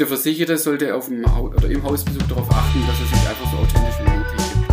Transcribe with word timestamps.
Der 0.00 0.06
Versicherte 0.06 0.56
sollte 0.56 0.94
auf 0.94 1.08
dem 1.08 1.22
oder 1.26 1.68
im 1.68 1.82
Hausbesuch 1.82 2.22
darauf 2.22 2.50
achten, 2.50 2.80
dass 2.86 2.98
er 3.00 3.04
sich 3.04 3.28
einfach 3.28 3.52
so 3.52 3.58
authentisch 3.58 3.98
wie 3.98 4.10
möglich 4.10 4.54
gibt. 4.54 4.70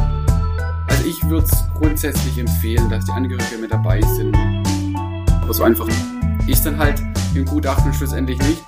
Also 0.89 1.05
ich 1.05 1.29
würde 1.29 1.45
es 1.45 1.65
grundsätzlich 1.77 2.37
empfehlen, 2.37 2.89
dass 2.89 3.03
die 3.03 3.11
Angehörigen 3.11 3.59
mit 3.59 3.69
dabei 3.69 3.99
sind. 3.99 4.33
Aber 5.41 5.53
so 5.53 5.65
einfach 5.65 5.85
ist 6.47 6.65
dann 6.65 6.77
halt 6.77 7.01
im 7.35 7.43
Gutachten 7.43 7.93
schlussendlich 7.93 8.37
nicht. 8.39 8.63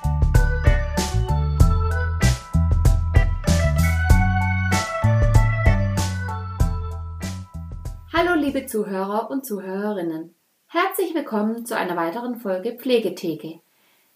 Hallo 8.11 8.35
liebe 8.35 8.65
Zuhörer 8.65 9.31
und 9.31 9.45
Zuhörerinnen. 9.45 10.35
Herzlich 10.67 11.15
willkommen 11.15 11.65
zu 11.65 11.77
einer 11.77 11.95
weiteren 11.95 12.35
Folge 12.35 12.73
Pflegetheke, 12.73 13.61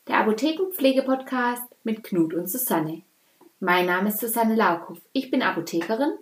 der 0.10 0.18
Apothekenpflege-Podcast 0.18 1.73
mit 1.84 2.04
Knut 2.04 2.34
und 2.34 2.50
Susanne. 2.50 3.02
Mein 3.60 3.86
Name 3.86 4.10
ist 4.10 4.20
Susanne 4.20 4.56
Laukow, 4.56 4.98
ich 5.14 5.32
bin 5.32 5.42
Apothekerin 5.42 6.14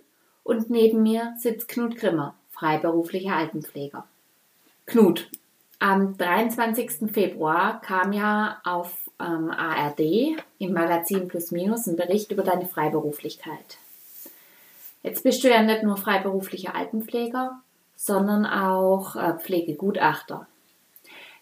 und 0.42 0.70
neben 0.70 1.02
mir 1.02 1.34
sitzt 1.38 1.68
Knut 1.68 1.96
Grimmer, 1.96 2.34
freiberuflicher 2.50 3.36
Altenpfleger. 3.36 4.06
Knut, 4.86 5.30
am 5.78 6.16
23. 6.16 7.10
Februar 7.12 7.80
kam 7.80 8.12
ja 8.12 8.60
auf 8.64 9.10
ähm, 9.20 9.50
ARD 9.50 10.36
im 10.58 10.72
Magazin 10.72 11.28
Plus 11.28 11.50
Minus 11.50 11.86
ein 11.86 11.96
Bericht 11.96 12.30
über 12.30 12.42
deine 12.42 12.66
Freiberuflichkeit. 12.66 13.78
Jetzt 15.02 15.24
bist 15.24 15.42
du 15.42 15.50
ja 15.50 15.62
nicht 15.62 15.82
nur 15.82 15.96
freiberuflicher 15.96 16.74
Altenpfleger, 16.74 17.60
sondern 17.96 18.46
auch 18.46 19.16
äh, 19.16 19.34
Pflegegutachter. 19.38 20.46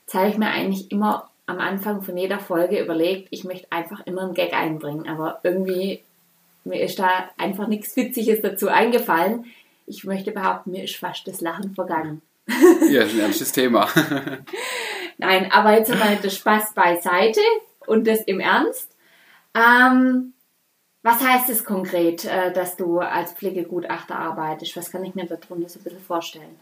Jetzt 0.02 0.14
habe 0.14 0.28
ich 0.28 0.38
mir 0.38 0.48
eigentlich 0.48 0.90
immer 0.90 1.29
am 1.50 1.58
Anfang 1.58 2.02
von 2.02 2.16
jeder 2.16 2.38
Folge 2.38 2.80
überlegt, 2.80 3.28
ich 3.30 3.44
möchte 3.44 3.70
einfach 3.70 4.06
immer 4.06 4.22
einen 4.22 4.34
Gag 4.34 4.54
einbringen, 4.54 5.08
aber 5.08 5.40
irgendwie 5.42 6.02
mir 6.64 6.82
ist 6.82 6.98
da 6.98 7.30
einfach 7.36 7.66
nichts 7.66 7.96
Witziges 7.96 8.42
dazu 8.42 8.68
eingefallen. 8.68 9.46
Ich 9.86 10.04
möchte 10.04 10.30
behaupten, 10.30 10.70
mir 10.70 10.84
ist 10.84 10.96
fast 10.96 11.26
das 11.26 11.40
Lachen 11.40 11.74
vergangen. 11.74 12.22
Ja, 12.90 13.00
das 13.00 13.10
ist 13.10 13.14
ein 13.14 13.20
ernstes 13.20 13.52
Thema. 13.52 13.88
Nein, 15.18 15.50
aber 15.52 15.74
jetzt 15.74 15.90
mal 15.90 16.16
der 16.16 16.30
Spaß 16.30 16.74
beiseite 16.74 17.40
und 17.86 18.06
das 18.06 18.20
im 18.22 18.40
Ernst. 18.40 18.88
Ähm, 19.54 20.34
was 21.02 21.20
heißt 21.20 21.48
es 21.50 21.64
konkret, 21.64 22.24
äh, 22.24 22.52
dass 22.52 22.76
du 22.76 22.98
als 23.00 23.32
Pflegegutachter 23.32 24.16
arbeitest? 24.16 24.76
Was 24.76 24.90
kann 24.90 25.04
ich 25.04 25.14
mir 25.14 25.26
darunter 25.26 25.68
so 25.68 25.80
ein 25.80 25.82
bisschen 25.82 26.00
vorstellen? 26.00 26.60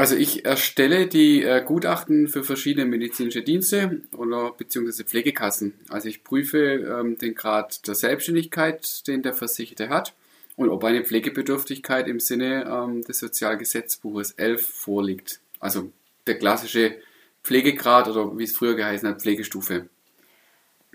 Also 0.00 0.16
ich 0.16 0.46
erstelle 0.46 1.08
die 1.08 1.42
äh, 1.42 1.62
Gutachten 1.62 2.26
für 2.26 2.42
verschiedene 2.42 2.86
medizinische 2.86 3.42
Dienste 3.42 4.00
oder 4.16 4.52
beziehungsweise 4.52 5.04
Pflegekassen. 5.04 5.74
Also 5.90 6.08
ich 6.08 6.24
prüfe 6.24 6.58
ähm, 6.58 7.18
den 7.18 7.34
Grad 7.34 7.86
der 7.86 7.94
Selbstständigkeit, 7.94 9.06
den 9.06 9.22
der 9.22 9.34
Versicherte 9.34 9.90
hat 9.90 10.14
und 10.56 10.70
ob 10.70 10.84
eine 10.84 11.04
Pflegebedürftigkeit 11.04 12.08
im 12.08 12.18
Sinne 12.18 12.64
ähm, 12.64 13.02
des 13.02 13.18
Sozialgesetzbuches 13.18 14.30
11 14.38 14.66
vorliegt. 14.66 15.40
Also 15.58 15.92
der 16.26 16.38
klassische 16.38 16.96
Pflegegrad 17.44 18.08
oder 18.08 18.38
wie 18.38 18.44
es 18.44 18.56
früher 18.56 18.76
geheißen 18.76 19.06
hat, 19.06 19.20
Pflegestufe. 19.20 19.90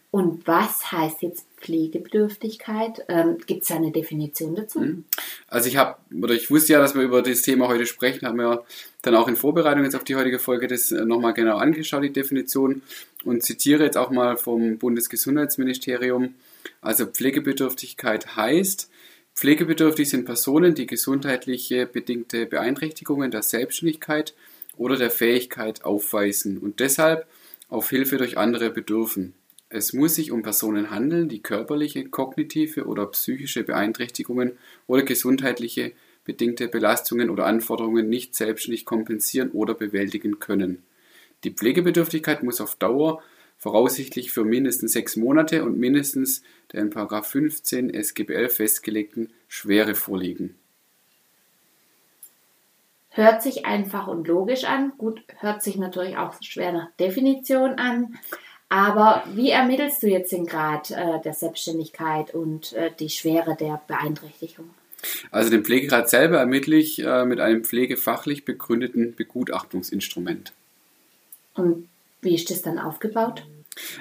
Und 0.10 0.48
was 0.48 0.92
heißt 0.92 1.22
jetzt 1.22 1.46
Pflegebedürftigkeit? 1.66 3.04
Ähm, 3.08 3.38
Gibt 3.46 3.64
es 3.64 3.70
da 3.70 3.76
eine 3.76 3.92
Definition 3.92 4.56
dazu? 4.56 4.80
Mhm. 4.80 5.06
Also 5.48 5.68
ich 5.68 5.78
habe, 5.78 5.98
oder 6.22 6.34
ich 6.34 6.52
wusste 6.52 6.74
ja, 6.74 6.80
dass 6.80 6.96
wir 6.96 7.02
über 7.02 7.22
das 7.22 7.42
Thema 7.42 7.68
heute 7.68 7.86
sprechen, 7.86 8.28
haben 8.28 8.38
wir 8.38 8.64
dann 9.02 9.16
auch 9.16 9.28
in 9.28 9.36
Vorbereitung 9.36 9.84
jetzt 9.84 9.96
auf 9.96 10.04
die 10.04 10.16
heutige 10.16 10.40
Folge 10.40 10.68
das 10.68 10.92
äh, 10.92 11.04
nochmal 11.06 11.34
genau 11.34 11.58
angeschaut, 11.58 12.04
die 12.04 12.14
Definition, 12.14 12.84
und 13.24 13.44
zitiere 13.44 13.84
jetzt 13.84 13.98
auch 13.98 14.12
mal 14.12 14.38
vom 14.38 14.78
Bundesgesundheitsministerium. 14.78 16.36
Also 16.82 17.08
Pflegebedürftigkeit 17.08 18.36
heißt, 18.36 18.90
pflegebedürftig 19.34 20.10
sind 20.10 20.26
Personen, 20.26 20.76
die 20.76 20.86
gesundheitliche 20.86 21.88
bedingte 21.88 22.46
Beeinträchtigungen 22.46 23.32
der 23.32 23.42
Selbstständigkeit 23.42 24.36
oder 24.78 24.98
der 24.98 25.10
Fähigkeit 25.10 25.84
aufweisen 25.84 26.60
und 26.60 26.80
deshalb 26.80 27.26
auf 27.70 27.90
Hilfe 27.90 28.18
durch 28.18 28.38
andere 28.38 28.70
bedürfen. 28.70 29.34
Es 29.76 29.92
muss 29.92 30.16
sich 30.16 30.32
um 30.32 30.42
Personen 30.42 30.90
handeln, 30.90 31.28
die 31.28 31.44
körperliche, 31.44 32.08
kognitive 32.08 32.86
oder 32.86 33.08
psychische 33.08 33.62
Beeinträchtigungen 33.66 34.54
oder 34.88 35.04
gesundheitliche 35.04 35.92
bedingte 36.24 36.70
Belastungen 36.70 37.30
oder 37.30 37.46
Anforderungen 37.46 38.08
nicht 38.08 38.36
selbstständig 38.36 38.86
kompensieren 38.86 39.52
oder 39.52 39.74
bewältigen 39.74 40.40
können. 40.40 40.82
Die 41.44 41.52
Pflegebedürftigkeit 41.52 42.42
muss 42.42 42.62
auf 42.62 42.76
Dauer 42.76 43.22
voraussichtlich 43.58 44.32
für 44.32 44.46
mindestens 44.46 44.94
sechs 44.94 45.18
Monate 45.18 45.66
und 45.66 45.78
mindestens 45.78 46.42
der 46.72 46.80
in 46.80 46.94
15 46.94 47.94
SGBL 47.94 48.48
festgelegten 48.48 49.34
Schwere 49.50 49.94
vorliegen. 49.94 50.56
Hört 53.10 53.44
sich 53.44 53.66
einfach 53.66 54.08
und 54.08 54.26
logisch 54.26 54.64
an. 54.64 54.94
Gut, 54.98 55.22
hört 55.40 55.64
sich 55.64 55.76
natürlich 55.76 56.16
auch 56.16 56.34
schwer 56.42 56.72
nach 56.72 56.92
Definition 56.98 57.72
an. 57.72 58.18
Aber 58.76 59.24
wie 59.34 59.52
ermittelst 59.52 60.04
du 60.04 60.08
jetzt 60.08 60.34
den 60.34 60.46
Grad 60.46 60.92
äh, 60.92 61.22
der 61.24 61.34
Selbstständigkeit 61.34 62.34
und 62.34 62.74
äh, 62.74 62.92
die 63.00 63.08
Schwere 63.08 63.56
der 63.56 63.82
Beeinträchtigung? 63.88 64.70
Also 65.32 65.50
den 65.50 65.64
Pflegegrad 65.64 66.10
selber 66.10 66.40
ermittle 66.40 66.76
ich 66.76 67.02
äh, 67.02 67.24
mit 67.24 67.40
einem 67.40 67.64
pflegefachlich 67.64 68.44
begründeten 68.44 69.16
Begutachtungsinstrument. 69.16 70.52
Und 71.54 71.88
wie 72.22 72.36
ist 72.36 72.50
das 72.50 72.64
dann 72.64 72.78
aufgebaut? 72.78 73.46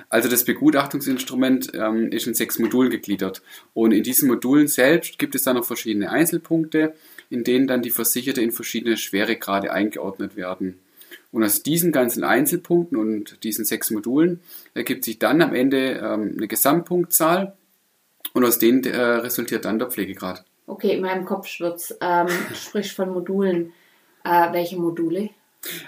Also 0.09 0.29
das 0.29 0.45
Begutachtungsinstrument 0.45 1.71
ähm, 1.75 2.11
ist 2.11 2.27
in 2.27 2.35
sechs 2.35 2.59
Modulen 2.59 2.91
gegliedert. 2.91 3.43
Und 3.75 3.93
in 3.93 4.03
diesen 4.03 4.27
Modulen 4.27 4.67
selbst 4.67 5.21
gibt 5.21 5.37
es 5.37 5.45
dann 5.45 5.55
noch 5.55 5.65
verschiedene 5.65 6.11
Einzelpunkte, 6.11 6.95
in 7.31 7.45
denen 7.45 7.69
dann 7.69 7.83
die 7.83 7.91
Versicherte 7.91 8.43
in 8.43 8.51
verschiedene 8.51 8.97
Schweregrade 8.97 9.73
eingeordnet 9.73 10.35
werden. 10.35 10.81
Und 11.35 11.43
aus 11.43 11.65
diesen 11.65 11.91
ganzen 11.91 12.23
Einzelpunkten 12.23 12.97
und 12.97 13.43
diesen 13.43 13.65
sechs 13.65 13.91
Modulen 13.91 14.39
ergibt 14.73 15.03
sich 15.03 15.19
dann 15.19 15.43
am 15.43 15.53
Ende 15.53 15.95
ähm, 15.95 16.35
eine 16.37 16.47
Gesamtpunktzahl 16.47 17.57
und 18.35 18.45
aus 18.45 18.61
denen 18.61 18.85
äh, 18.85 18.97
resultiert 18.97 19.65
dann 19.65 19.81
der 19.81 19.91
Pflegegrad. 19.91 20.45
Okay, 20.69 20.95
in 20.95 21.01
meinem 21.01 21.25
Kopf 21.25 21.49
schwirrt 21.49 21.93
ähm, 22.01 22.29
sprich 22.55 22.93
von 22.93 23.11
Modulen. 23.11 23.73
Äh, 24.25 24.53
welche 24.53 24.77
Module? 24.77 25.31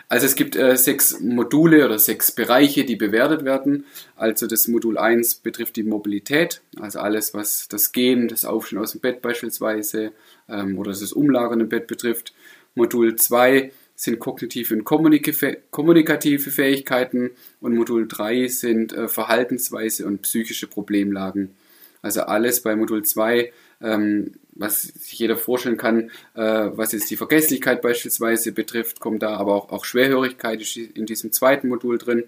Also 0.08 0.26
es 0.26 0.34
gibt 0.34 0.56
äh, 0.56 0.76
sechs 0.76 1.20
Module 1.20 1.84
oder 1.84 2.00
sechs 2.00 2.32
Bereiche, 2.32 2.84
die 2.84 2.96
bewertet 2.96 3.44
werden. 3.44 3.86
Also 4.16 4.48
das 4.48 4.66
Modul 4.66 4.98
1 4.98 5.36
betrifft 5.36 5.76
die 5.76 5.84
Mobilität, 5.84 6.60
also 6.80 6.98
alles, 6.98 7.34
was 7.34 7.68
das 7.68 7.92
Gehen, 7.92 8.26
das 8.26 8.44
Aufstehen 8.44 8.80
aus 8.80 8.92
dem 8.92 9.00
Bett 9.00 9.22
beispielsweise 9.22 10.10
ähm, 10.48 10.76
oder 10.76 10.90
das 10.90 11.12
Umlagern 11.12 11.60
im 11.60 11.68
Bett 11.68 11.86
betrifft. 11.86 12.34
Modul 12.74 13.14
2 13.14 13.70
sind 13.96 14.18
kognitive 14.20 14.74
und 14.74 14.84
kommunikative 14.84 16.50
Fähigkeiten 16.50 17.30
und 17.60 17.74
Modul 17.74 18.06
3 18.06 18.46
sind 18.48 18.92
äh, 18.92 19.08
Verhaltensweise 19.08 20.06
und 20.06 20.22
psychische 20.22 20.66
Problemlagen. 20.66 21.54
Also 22.02 22.20
alles 22.22 22.60
bei 22.60 22.76
Modul 22.76 23.04
2, 23.04 23.52
ähm, 23.80 24.32
was 24.52 24.82
sich 24.82 25.18
jeder 25.18 25.36
vorstellen 25.36 25.78
kann, 25.78 26.10
äh, 26.34 26.70
was 26.72 26.92
jetzt 26.92 27.10
die 27.10 27.16
Vergesslichkeit 27.16 27.80
beispielsweise 27.80 28.52
betrifft, 28.52 29.00
kommt 29.00 29.22
da 29.22 29.36
aber 29.36 29.54
auch, 29.54 29.70
auch 29.70 29.84
Schwerhörigkeit 29.86 30.60
in 30.76 31.06
diesem 31.06 31.32
zweiten 31.32 31.68
Modul 31.68 31.96
drin. 31.98 32.24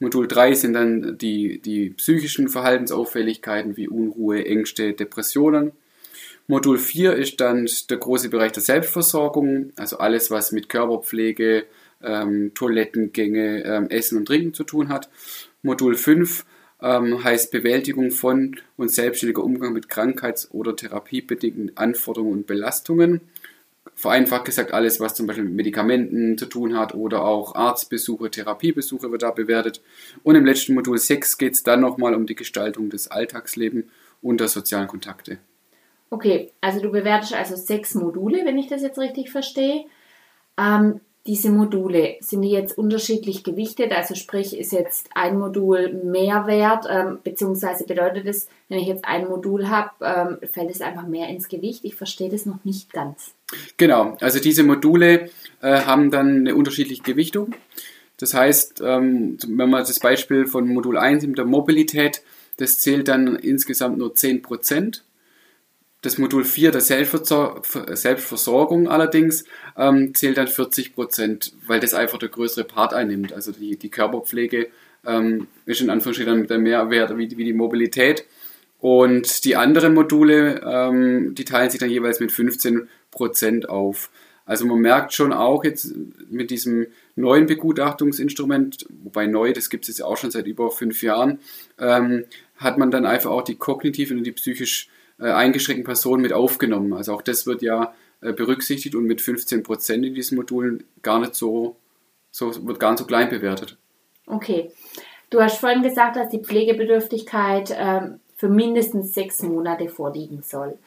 Modul 0.00 0.28
3 0.28 0.54
sind 0.54 0.74
dann 0.74 1.16
die, 1.16 1.60
die 1.60 1.90
psychischen 1.90 2.48
Verhaltensauffälligkeiten 2.48 3.76
wie 3.76 3.88
Unruhe, 3.88 4.44
Ängste, 4.44 4.92
Depressionen. 4.92 5.72
Modul 6.48 6.78
4 6.78 7.14
ist 7.14 7.40
dann 7.40 7.68
der 7.90 7.96
große 7.96 8.28
Bereich 8.28 8.52
der 8.52 8.62
Selbstversorgung, 8.62 9.72
also 9.76 9.98
alles, 9.98 10.30
was 10.30 10.52
mit 10.52 10.68
Körperpflege, 10.68 11.64
ähm, 12.02 12.52
Toilettengänge, 12.54 13.64
ähm, 13.64 13.90
Essen 13.90 14.18
und 14.18 14.26
Trinken 14.26 14.54
zu 14.54 14.62
tun 14.62 14.88
hat. 14.88 15.08
Modul 15.62 15.96
5 15.96 16.44
ähm, 16.80 17.24
heißt 17.24 17.50
Bewältigung 17.50 18.12
von 18.12 18.56
und 18.76 18.92
selbstständiger 18.92 19.42
Umgang 19.42 19.72
mit 19.72 19.88
krankheits- 19.88 20.50
oder 20.52 20.76
therapiebedingten 20.76 21.76
Anforderungen 21.76 22.32
und 22.32 22.46
Belastungen. 22.46 23.22
Vereinfacht 23.94 24.44
gesagt, 24.44 24.72
alles, 24.72 25.00
was 25.00 25.14
zum 25.14 25.26
Beispiel 25.26 25.44
mit 25.44 25.54
Medikamenten 25.54 26.38
zu 26.38 26.46
tun 26.46 26.78
hat 26.78 26.94
oder 26.94 27.24
auch 27.24 27.54
Arztbesuche, 27.54 28.30
Therapiebesuche 28.30 29.10
wird 29.10 29.22
da 29.22 29.30
bewertet. 29.30 29.80
Und 30.22 30.36
im 30.36 30.44
letzten 30.44 30.74
Modul 30.74 30.98
6 30.98 31.38
geht 31.38 31.54
es 31.54 31.62
dann 31.64 31.80
nochmal 31.80 32.14
um 32.14 32.26
die 32.26 32.34
Gestaltung 32.36 32.90
des 32.90 33.08
Alltagslebens 33.10 33.86
und 34.22 34.40
der 34.40 34.48
sozialen 34.48 34.86
Kontakte. 34.86 35.38
Okay, 36.10 36.52
also 36.60 36.80
du 36.80 36.90
bewertest 36.90 37.34
also 37.34 37.56
sechs 37.56 37.94
Module, 37.94 38.44
wenn 38.44 38.58
ich 38.58 38.68
das 38.68 38.82
jetzt 38.82 38.98
richtig 38.98 39.30
verstehe. 39.30 39.84
Ähm, 40.58 41.00
diese 41.26 41.50
Module, 41.50 42.16
sind 42.20 42.42
die 42.42 42.50
jetzt 42.50 42.78
unterschiedlich 42.78 43.42
gewichtet? 43.42 43.92
Also 43.92 44.14
sprich, 44.14 44.56
ist 44.56 44.72
jetzt 44.72 45.08
ein 45.14 45.38
Modul 45.38 45.92
mehr 45.92 46.46
wert, 46.46 46.86
ähm, 46.88 47.18
beziehungsweise 47.24 47.84
bedeutet 47.84 48.28
das, 48.28 48.48
wenn 48.68 48.78
ich 48.78 48.86
jetzt 48.86 49.04
ein 49.04 49.26
Modul 49.26 49.68
habe, 49.68 49.90
ähm, 50.00 50.48
fällt 50.48 50.70
es 50.70 50.80
einfach 50.80 51.06
mehr 51.06 51.28
ins 51.28 51.48
Gewicht? 51.48 51.84
Ich 51.84 51.96
verstehe 51.96 52.30
das 52.30 52.46
noch 52.46 52.64
nicht 52.64 52.92
ganz. 52.92 53.32
Genau, 53.76 54.16
also 54.20 54.38
diese 54.38 54.62
Module 54.62 55.30
äh, 55.62 55.80
haben 55.80 56.10
dann 56.12 56.36
eine 56.38 56.54
unterschiedliche 56.54 57.02
Gewichtung. 57.02 57.54
Das 58.18 58.32
heißt, 58.32 58.80
ähm, 58.84 59.38
wenn 59.46 59.68
man 59.68 59.84
das 59.84 59.98
Beispiel 59.98 60.46
von 60.46 60.68
Modul 60.68 60.96
1 60.96 61.26
mit 61.26 61.38
der 61.38 61.44
Mobilität 61.44 62.22
Das 62.58 62.78
zählt 62.78 63.08
dann 63.08 63.36
insgesamt 63.36 63.98
nur 63.98 64.14
10%. 64.14 65.02
Das 66.02 66.18
Modul 66.18 66.44
4 66.44 66.72
der 66.72 66.82
Selbstversorgung 66.82 68.88
allerdings 68.88 69.44
ähm, 69.76 70.14
zählt 70.14 70.36
dann 70.36 70.46
40% 70.46 71.52
weil 71.66 71.80
das 71.80 71.94
einfach 71.94 72.18
der 72.18 72.28
größere 72.28 72.64
Part 72.64 72.92
einnimmt. 72.94 73.32
Also 73.32 73.52
die, 73.52 73.76
die 73.76 73.88
Körperpflege 73.88 74.68
ähm, 75.04 75.48
ist 75.64 75.80
in 75.80 75.90
Anführungsstrichen 75.90 76.46
dann 76.46 76.62
mehr 76.62 76.90
Wert 76.90 77.16
wie, 77.16 77.36
wie 77.36 77.44
die 77.44 77.52
Mobilität. 77.52 78.24
Und 78.78 79.44
die 79.44 79.56
anderen 79.56 79.94
Module, 79.94 80.60
ähm, 80.64 81.34
die 81.34 81.44
teilen 81.44 81.70
sich 81.70 81.80
dann 81.80 81.90
jeweils 81.90 82.20
mit 82.20 82.30
15% 82.30 83.66
auf. 83.66 84.10
Also 84.44 84.64
man 84.64 84.78
merkt 84.78 85.12
schon 85.12 85.32
auch 85.32 85.64
jetzt 85.64 85.92
mit 86.30 86.50
diesem 86.50 86.86
neuen 87.16 87.46
Begutachtungsinstrument, 87.46 88.86
wobei 89.02 89.26
neu, 89.26 89.52
das 89.52 89.70
gibt 89.70 89.84
es 89.84 89.88
jetzt 89.88 90.04
auch 90.04 90.16
schon 90.16 90.30
seit 90.30 90.46
über 90.46 90.70
fünf 90.70 91.02
Jahren, 91.02 91.40
ähm, 91.80 92.26
hat 92.56 92.78
man 92.78 92.92
dann 92.92 93.06
einfach 93.06 93.30
auch 93.30 93.42
die 93.42 93.56
kognitiven 93.56 94.18
und 94.18 94.24
die 94.24 94.32
psychisch 94.32 94.88
äh, 95.18 95.30
eingeschränkten 95.30 95.84
Personen 95.84 96.22
mit 96.22 96.32
aufgenommen. 96.32 96.92
Also 96.92 97.14
auch 97.14 97.22
das 97.22 97.46
wird 97.46 97.62
ja 97.62 97.94
äh, 98.20 98.32
berücksichtigt 98.32 98.94
und 98.94 99.04
mit 99.04 99.20
15 99.20 99.62
Prozent 99.62 100.04
in 100.04 100.14
diesen 100.14 100.36
Modulen 100.36 100.84
gar 101.02 101.20
nicht 101.20 101.34
so, 101.34 101.76
so, 102.30 102.66
wird 102.66 102.80
gar 102.80 102.90
nicht 102.90 102.98
so 102.98 103.06
klein 103.06 103.28
bewertet. 103.28 103.76
Okay. 104.26 104.70
Du 105.30 105.40
hast 105.40 105.58
vorhin 105.58 105.82
gesagt, 105.82 106.16
dass 106.16 106.28
die 106.28 106.42
Pflegebedürftigkeit 106.42 107.74
ähm, 107.76 108.20
für 108.36 108.48
mindestens 108.48 109.12
sechs 109.12 109.42
Monate 109.42 109.88
vorliegen 109.88 110.42
soll. 110.42 110.78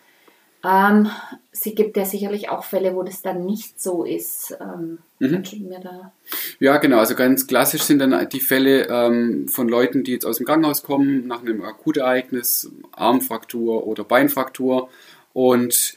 Ähm, 0.64 1.10
sie 1.52 1.74
gibt 1.74 1.96
ja 1.96 2.06
sicherlich 2.06 2.50
auch 2.50 2.64
Fälle, 2.64 2.96
wo 2.96 3.04
das 3.04 3.22
dann 3.22 3.46
nicht 3.46 3.80
so 3.80 4.04
ist. 4.04 4.58
Ähm, 4.60 5.00
mhm. 5.20 5.44
Ja, 6.60 6.78
genau. 6.78 6.98
Also 6.98 7.16
ganz 7.16 7.48
klassisch 7.48 7.84
sind 7.84 8.00
dann 8.00 8.28
die 8.30 8.40
Fälle 8.42 8.88
ähm, 8.90 9.48
von 9.48 9.70
Leuten, 9.70 10.04
die 10.04 10.12
jetzt 10.12 10.26
aus 10.26 10.38
dem 10.38 10.46
Krankenhaus 10.46 10.84
kommen, 10.84 11.28
nach 11.28 11.42
einem 11.42 11.64
Akutereignis, 11.64 12.72
Armfraktur 12.92 13.88
oder 13.88 14.04
Beinfraktur. 14.04 14.90
Und 15.34 15.96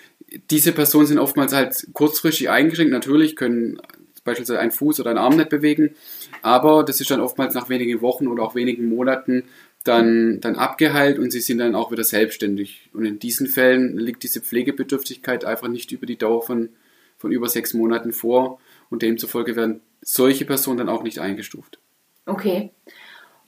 diese 0.50 0.72
Personen 0.72 1.06
sind 1.06 1.18
oftmals 1.18 1.52
halt 1.52 1.88
kurzfristig 1.92 2.48
eingeschränkt. 2.48 2.92
Natürlich 2.92 3.36
können 3.36 3.80
beispielsweise 4.24 4.60
ein 4.60 4.70
Fuß 4.70 5.00
oder 5.00 5.10
ein 5.10 5.18
Arm 5.18 5.36
nicht 5.36 5.48
bewegen, 5.48 5.96
aber 6.42 6.84
das 6.84 7.00
ist 7.00 7.10
dann 7.10 7.20
oftmals 7.20 7.54
nach 7.54 7.68
wenigen 7.68 8.00
Wochen 8.02 8.28
oder 8.28 8.42
auch 8.42 8.54
wenigen 8.54 8.88
Monaten 8.88 9.44
dann, 9.84 10.40
dann 10.40 10.56
abgeheilt 10.56 11.18
und 11.18 11.30
sie 11.30 11.40
sind 11.40 11.58
dann 11.58 11.74
auch 11.74 11.90
wieder 11.90 12.04
selbstständig. 12.04 12.90
Und 12.92 13.04
in 13.04 13.18
diesen 13.18 13.46
Fällen 13.46 13.98
liegt 13.98 14.22
diese 14.22 14.40
Pflegebedürftigkeit 14.40 15.44
einfach 15.44 15.68
nicht 15.68 15.92
über 15.92 16.06
die 16.06 16.16
Dauer 16.16 16.42
von, 16.42 16.70
von 17.18 17.32
über 17.32 17.48
sechs 17.48 17.74
Monaten 17.74 18.12
vor 18.12 18.60
und 18.90 19.02
demzufolge 19.02 19.56
werden 19.56 19.80
solche 20.00 20.44
Personen 20.44 20.78
dann 20.78 20.88
auch 20.88 21.02
nicht 21.02 21.18
eingestuft. 21.18 21.78
Okay. 22.26 22.70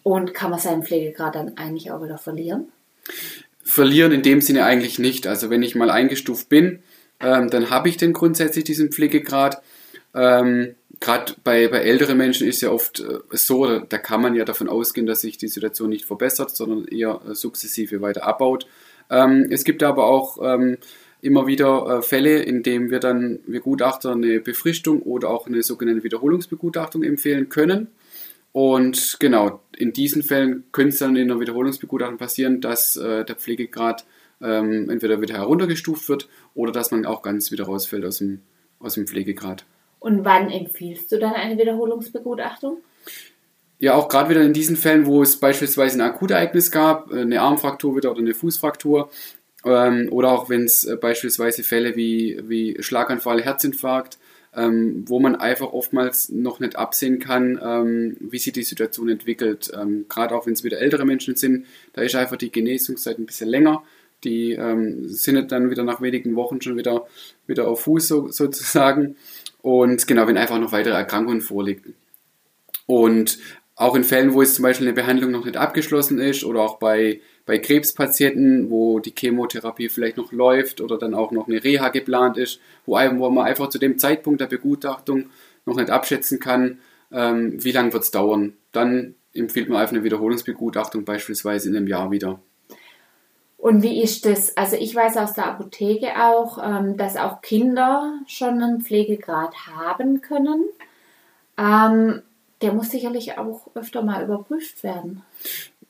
Und 0.02 0.34
kann 0.34 0.50
man 0.50 0.60
seinen 0.60 0.82
Pflegegrad 0.82 1.34
dann 1.34 1.56
eigentlich 1.56 1.90
auch 1.90 2.02
wieder 2.02 2.18
verlieren? 2.18 2.68
Verlieren 3.62 4.12
in 4.12 4.22
dem 4.22 4.40
Sinne 4.40 4.64
eigentlich 4.64 4.98
nicht. 4.98 5.26
Also 5.26 5.50
wenn 5.50 5.62
ich 5.62 5.74
mal 5.74 5.90
eingestuft 5.90 6.48
bin, 6.48 6.82
ähm, 7.20 7.48
dann 7.48 7.70
habe 7.70 7.88
ich 7.88 7.96
den 7.96 8.12
grundsätzlich 8.12 8.64
diesen 8.64 8.92
Pflegegrad. 8.92 9.62
Ähm, 10.14 10.74
gerade 11.00 11.34
bei, 11.44 11.68
bei 11.68 11.78
älteren 11.78 12.16
Menschen 12.16 12.46
ist 12.46 12.60
ja 12.60 12.70
oft 12.70 13.00
äh, 13.00 13.18
so, 13.32 13.66
da, 13.66 13.80
da, 13.80 13.98
kann 13.98 14.22
man 14.22 14.34
ja 14.34 14.44
davon 14.44 14.68
ausgehen, 14.68 15.06
dass 15.06 15.20
sich 15.22 15.38
die 15.38 15.48
Situation 15.48 15.90
nicht 15.90 16.04
verbessert, 16.04 16.54
sondern 16.54 16.86
eher 16.86 17.20
äh, 17.28 17.34
sukzessive 17.34 18.00
weiter 18.00 18.24
abbaut. 18.24 18.66
Ähm, 19.10 19.48
es 19.50 19.64
gibt 19.64 19.82
aber 19.82 20.06
auch 20.06 20.38
ähm, 20.42 20.78
immer 21.20 21.46
wieder 21.46 21.98
äh, 21.98 22.02
Fälle, 22.02 22.42
in 22.42 22.62
denen 22.62 22.90
wir 22.90 23.00
dann, 23.00 23.40
wir 23.46 23.60
Gutachter, 23.60 24.12
eine 24.12 24.40
Befristung 24.40 25.02
oder 25.02 25.30
auch 25.30 25.46
eine 25.46 25.62
sogenannte 25.62 26.04
Wiederholungsbegutachtung 26.04 27.02
empfehlen 27.02 27.48
können. 27.48 27.88
Und 28.52 29.16
genau, 29.18 29.62
in 29.76 29.92
diesen 29.92 30.22
Fällen 30.22 30.64
könnte 30.70 30.90
es 30.90 30.98
dann 30.98 31.16
in 31.16 31.30
einer 31.30 31.40
Wiederholungsbegutachtung 31.40 32.18
passieren, 32.18 32.60
dass 32.60 32.96
äh, 32.96 33.24
der 33.24 33.36
Pflegegrad 33.36 34.04
ähm, 34.40 34.90
entweder 34.90 35.20
wieder 35.20 35.34
heruntergestuft 35.34 36.08
wird 36.08 36.28
oder 36.54 36.70
dass 36.70 36.90
man 36.90 37.06
auch 37.06 37.22
ganz 37.22 37.50
wieder 37.50 37.64
rausfällt 37.64 38.04
aus 38.04 38.18
dem, 38.18 38.42
aus 38.78 38.94
dem 38.94 39.06
Pflegegrad. 39.06 39.64
Und 40.04 40.22
wann 40.22 40.50
empfiehlst 40.50 41.10
du 41.10 41.18
dann 41.18 41.32
eine 41.32 41.58
Wiederholungsbegutachtung? 41.58 42.76
Ja, 43.78 43.94
auch 43.94 44.08
gerade 44.08 44.28
wieder 44.28 44.42
in 44.42 44.52
diesen 44.52 44.76
Fällen, 44.76 45.06
wo 45.06 45.22
es 45.22 45.40
beispielsweise 45.40 45.96
ein 45.96 46.02
Akutereignis 46.02 46.70
gab, 46.70 47.10
eine 47.10 47.40
Armfraktur 47.40 47.96
wieder 47.96 48.10
oder 48.10 48.20
eine 48.20 48.34
Fußfraktur, 48.34 49.08
ähm, 49.64 50.08
oder 50.10 50.32
auch 50.32 50.50
wenn 50.50 50.64
es 50.64 50.84
äh, 50.84 50.96
beispielsweise 50.96 51.64
Fälle 51.64 51.96
wie, 51.96 52.38
wie 52.42 52.76
Schlaganfall, 52.80 53.42
Herzinfarkt, 53.42 54.18
ähm, 54.54 55.04
wo 55.08 55.20
man 55.20 55.36
einfach 55.36 55.72
oftmals 55.72 56.28
noch 56.28 56.60
nicht 56.60 56.76
absehen 56.76 57.18
kann, 57.18 57.58
ähm, 57.64 58.18
wie 58.20 58.38
sich 58.38 58.52
die 58.52 58.62
Situation 58.62 59.08
entwickelt. 59.08 59.72
Ähm, 59.74 60.04
gerade 60.10 60.34
auch 60.34 60.44
wenn 60.44 60.52
es 60.52 60.64
wieder 60.64 60.80
ältere 60.80 61.06
Menschen 61.06 61.34
sind, 61.34 61.64
da 61.94 62.02
ist 62.02 62.14
einfach 62.14 62.36
die 62.36 62.52
Genesungszeit 62.52 63.18
ein 63.18 63.24
bisschen 63.24 63.48
länger. 63.48 63.82
Die 64.22 64.52
ähm, 64.52 65.08
sind 65.08 65.50
dann 65.50 65.70
wieder 65.70 65.82
nach 65.82 66.02
wenigen 66.02 66.36
Wochen 66.36 66.60
schon 66.60 66.76
wieder, 66.76 67.06
wieder 67.46 67.68
auf 67.68 67.84
Fuß 67.84 68.06
so, 68.06 68.28
sozusagen. 68.28 69.16
Und 69.64 70.06
genau, 70.06 70.26
wenn 70.26 70.36
einfach 70.36 70.58
noch 70.58 70.72
weitere 70.72 70.92
Erkrankungen 70.92 71.40
vorliegen. 71.40 71.94
Und 72.84 73.38
auch 73.76 73.94
in 73.94 74.04
Fällen, 74.04 74.34
wo 74.34 74.42
jetzt 74.42 74.56
zum 74.56 74.62
Beispiel 74.62 74.86
eine 74.86 74.94
Behandlung 74.94 75.30
noch 75.30 75.46
nicht 75.46 75.56
abgeschlossen 75.56 76.18
ist 76.18 76.44
oder 76.44 76.60
auch 76.60 76.78
bei, 76.78 77.22
bei 77.46 77.58
Krebspatienten, 77.58 78.68
wo 78.68 78.98
die 78.98 79.14
Chemotherapie 79.18 79.88
vielleicht 79.88 80.18
noch 80.18 80.32
läuft 80.32 80.82
oder 80.82 80.98
dann 80.98 81.14
auch 81.14 81.32
noch 81.32 81.48
eine 81.48 81.64
Reha 81.64 81.88
geplant 81.88 82.36
ist, 82.36 82.60
wo, 82.84 82.96
wo 82.96 83.30
man 83.30 83.46
einfach 83.46 83.70
zu 83.70 83.78
dem 83.78 83.96
Zeitpunkt 83.98 84.42
der 84.42 84.48
Begutachtung 84.48 85.30
noch 85.64 85.76
nicht 85.76 85.88
abschätzen 85.88 86.40
kann, 86.40 86.80
ähm, 87.10 87.64
wie 87.64 87.72
lange 87.72 87.94
wird 87.94 88.02
es 88.02 88.10
dauern. 88.10 88.52
Dann 88.72 89.14
empfiehlt 89.32 89.70
man 89.70 89.78
einfach 89.80 89.94
eine 89.94 90.04
Wiederholungsbegutachtung 90.04 91.06
beispielsweise 91.06 91.70
in 91.70 91.76
einem 91.76 91.86
Jahr 91.86 92.10
wieder. 92.10 92.38
Und 93.64 93.82
wie 93.82 94.02
ist 94.02 94.26
das? 94.26 94.54
Also 94.58 94.76
ich 94.76 94.94
weiß 94.94 95.16
aus 95.16 95.32
der 95.32 95.46
Apotheke 95.46 96.22
auch, 96.22 96.58
ähm, 96.62 96.98
dass 96.98 97.16
auch 97.16 97.40
Kinder 97.40 98.12
schon 98.26 98.62
einen 98.62 98.82
Pflegegrad 98.82 99.54
haben 99.74 100.20
können. 100.20 100.66
Ähm, 101.56 102.20
der 102.60 102.74
muss 102.74 102.90
sicherlich 102.90 103.38
auch 103.38 103.70
öfter 103.74 104.02
mal 104.02 104.22
überprüft 104.22 104.84
werden. 104.84 105.22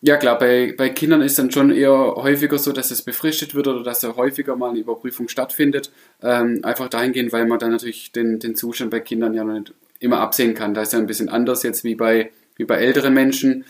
Ja 0.03 0.19
klar, 0.19 0.39
bei, 0.39 0.73
bei 0.79 0.89
Kindern 0.89 1.21
ist 1.21 1.37
dann 1.37 1.51
schon 1.51 1.73
eher 1.73 2.15
häufiger 2.15 2.59
so, 2.59 2.71
dass 2.71 2.93
es 2.93 3.03
befristet 3.03 3.57
wird 3.57 3.67
oder 3.67 3.83
dass 3.83 3.99
da 3.99 4.15
häufiger 4.15 4.55
mal 4.55 4.71
eine 4.71 4.79
Überprüfung 4.79 5.27
stattfindet. 5.27 5.91
Ähm, 6.23 6.61
einfach 6.63 6.89
dahingehend, 6.89 7.33
weil 7.33 7.47
man 7.47 7.59
dann 7.59 7.73
natürlich 7.73 8.13
den, 8.13 8.39
den 8.39 8.55
Zustand 8.55 8.93
bei 8.93 9.01
Kindern 9.01 9.35
ja 9.35 9.43
noch 9.43 9.59
nicht 9.59 9.75
immer 9.99 10.21
absehen 10.21 10.55
kann. 10.55 10.75
Da 10.75 10.83
ist 10.83 10.93
ja 10.93 11.01
ein 11.01 11.09
bisschen 11.09 11.29
anders 11.29 11.65
jetzt 11.65 11.83
wie 11.83 11.97
bei, 11.97 12.31
wie 12.55 12.67
bei 12.67 12.77
älteren 12.77 13.15
Menschen. 13.15 13.65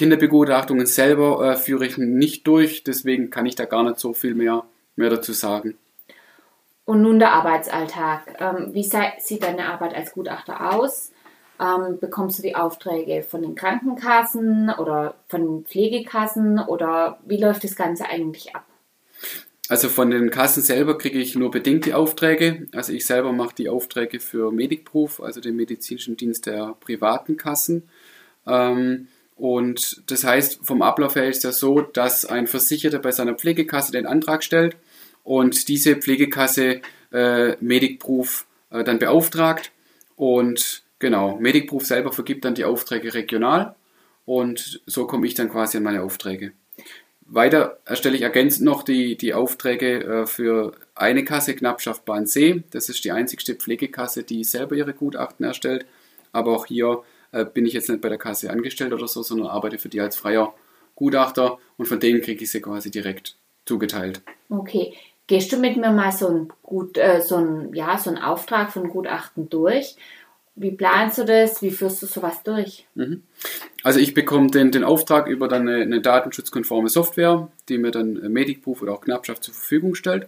Kinderbegutachtungen 0.00 0.86
selber 0.86 1.44
äh, 1.44 1.56
führe 1.58 1.84
ich 1.84 1.98
nicht 1.98 2.46
durch, 2.46 2.84
deswegen 2.84 3.28
kann 3.28 3.44
ich 3.44 3.54
da 3.54 3.66
gar 3.66 3.82
nicht 3.82 4.00
so 4.00 4.14
viel 4.14 4.34
mehr, 4.34 4.64
mehr 4.96 5.10
dazu 5.10 5.34
sagen. 5.34 5.76
Und 6.86 7.02
nun 7.02 7.18
der 7.18 7.34
Arbeitsalltag. 7.34 8.38
Ähm, 8.40 8.70
wie 8.72 8.82
sieht 8.82 9.42
deine 9.42 9.66
Arbeit 9.66 9.94
als 9.94 10.12
Gutachter 10.12 10.74
aus? 10.74 11.12
Ähm, 11.60 11.98
bekommst 12.00 12.38
du 12.38 12.42
die 12.42 12.56
Aufträge 12.56 13.22
von 13.22 13.42
den 13.42 13.54
Krankenkassen 13.54 14.70
oder 14.70 15.16
von 15.28 15.42
den 15.44 15.64
Pflegekassen 15.66 16.58
oder 16.60 17.18
wie 17.26 17.36
läuft 17.36 17.64
das 17.64 17.76
Ganze 17.76 18.06
eigentlich 18.06 18.56
ab? 18.56 18.64
Also 19.68 19.90
von 19.90 20.10
den 20.10 20.30
Kassen 20.30 20.62
selber 20.62 20.96
kriege 20.96 21.18
ich 21.18 21.34
nur 21.34 21.50
bedingt 21.50 21.84
die 21.84 21.92
Aufträge. 21.92 22.68
Also 22.74 22.94
ich 22.94 23.04
selber 23.04 23.34
mache 23.34 23.54
die 23.54 23.68
Aufträge 23.68 24.18
für 24.18 24.50
Medicproof, 24.50 25.20
also 25.20 25.42
den 25.42 25.56
medizinischen 25.56 26.16
Dienst 26.16 26.46
der 26.46 26.74
privaten 26.80 27.36
Kassen. 27.36 27.90
Ähm, 28.46 29.08
und 29.40 30.02
das 30.10 30.22
heißt, 30.22 30.60
vom 30.64 30.82
Ablauf 30.82 31.14
her 31.14 31.26
ist 31.26 31.44
ja 31.44 31.52
so, 31.52 31.80
dass 31.80 32.26
ein 32.26 32.46
Versicherter 32.46 32.98
bei 32.98 33.10
seiner 33.10 33.32
Pflegekasse 33.32 33.90
den 33.90 34.04
Antrag 34.04 34.44
stellt 34.44 34.76
und 35.24 35.68
diese 35.68 35.96
Pflegekasse 35.96 36.82
äh, 37.10 37.56
Medicproof 37.58 38.44
äh, 38.68 38.84
dann 38.84 38.98
beauftragt. 38.98 39.72
Und 40.14 40.82
genau, 40.98 41.38
Medicproof 41.38 41.86
selber 41.86 42.12
vergibt 42.12 42.44
dann 42.44 42.54
die 42.54 42.66
Aufträge 42.66 43.14
regional 43.14 43.74
und 44.26 44.82
so 44.84 45.06
komme 45.06 45.26
ich 45.26 45.32
dann 45.32 45.48
quasi 45.48 45.78
an 45.78 45.84
meine 45.84 46.02
Aufträge. 46.02 46.52
Weiter 47.22 47.78
erstelle 47.86 48.16
ich 48.16 48.22
ergänzend 48.22 48.66
noch 48.66 48.82
die, 48.82 49.16
die 49.16 49.32
Aufträge 49.32 50.04
äh, 50.04 50.26
für 50.26 50.72
eine 50.94 51.24
Kasse 51.24 51.54
Knappschaft 51.54 52.04
Bahn 52.04 52.26
C. 52.26 52.62
Das 52.72 52.90
ist 52.90 53.06
die 53.06 53.12
einzigste 53.12 53.54
Pflegekasse, 53.54 54.22
die 54.22 54.44
selber 54.44 54.76
ihre 54.76 54.92
Gutachten 54.92 55.46
erstellt. 55.46 55.86
Aber 56.30 56.54
auch 56.54 56.66
hier 56.66 57.02
äh, 57.32 57.44
bin 57.44 57.66
ich 57.66 57.72
jetzt 57.72 57.88
nicht 57.88 58.00
bei 58.00 58.08
der 58.08 58.18
Kasse 58.18 58.50
angestellt 58.50 58.92
oder 58.92 59.08
so, 59.08 59.22
sondern 59.22 59.48
arbeite 59.48 59.78
für 59.78 59.88
die 59.88 60.00
als 60.00 60.16
freier 60.16 60.54
Gutachter 60.94 61.58
und 61.76 61.86
von 61.86 62.00
denen 62.00 62.20
kriege 62.20 62.44
ich 62.44 62.50
sie 62.50 62.60
quasi 62.60 62.90
direkt 62.90 63.36
zugeteilt. 63.64 64.22
Okay. 64.48 64.94
Gehst 65.26 65.52
du 65.52 65.58
mit 65.58 65.76
mir 65.76 65.92
mal 65.92 66.10
so 66.10 66.28
ein, 66.28 66.52
Gut, 66.62 66.98
äh, 66.98 67.20
so 67.20 67.36
ein, 67.36 67.72
ja, 67.72 67.96
so 67.96 68.10
ein 68.10 68.18
Auftrag 68.18 68.72
von 68.72 68.88
Gutachten 68.88 69.48
durch? 69.48 69.94
Wie 70.56 70.72
planst 70.72 71.18
du 71.18 71.24
das? 71.24 71.62
Wie 71.62 71.70
führst 71.70 72.02
du 72.02 72.06
sowas 72.06 72.42
durch? 72.42 72.86
Mhm. 72.96 73.22
Also 73.82 74.00
ich 74.00 74.12
bekomme 74.12 74.50
den, 74.50 74.72
den 74.72 74.84
Auftrag 74.84 75.28
über 75.28 75.48
dann 75.48 75.68
eine, 75.68 75.82
eine 75.82 76.00
datenschutzkonforme 76.00 76.88
Software, 76.88 77.48
die 77.68 77.78
mir 77.78 77.92
dann 77.92 78.16
äh, 78.16 78.28
Medicproof 78.28 78.82
oder 78.82 78.92
auch 78.92 79.00
Knappschaft 79.02 79.44
zur 79.44 79.54
Verfügung 79.54 79.94
stellt. 79.94 80.26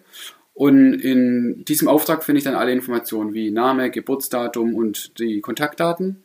Und 0.54 0.94
in 0.94 1.64
diesem 1.64 1.88
Auftrag 1.88 2.24
finde 2.24 2.38
ich 2.38 2.44
dann 2.44 2.54
alle 2.54 2.72
Informationen 2.72 3.34
wie 3.34 3.50
Name, 3.50 3.90
Geburtsdatum 3.90 4.74
und 4.74 5.18
die 5.18 5.40
Kontaktdaten. 5.40 6.21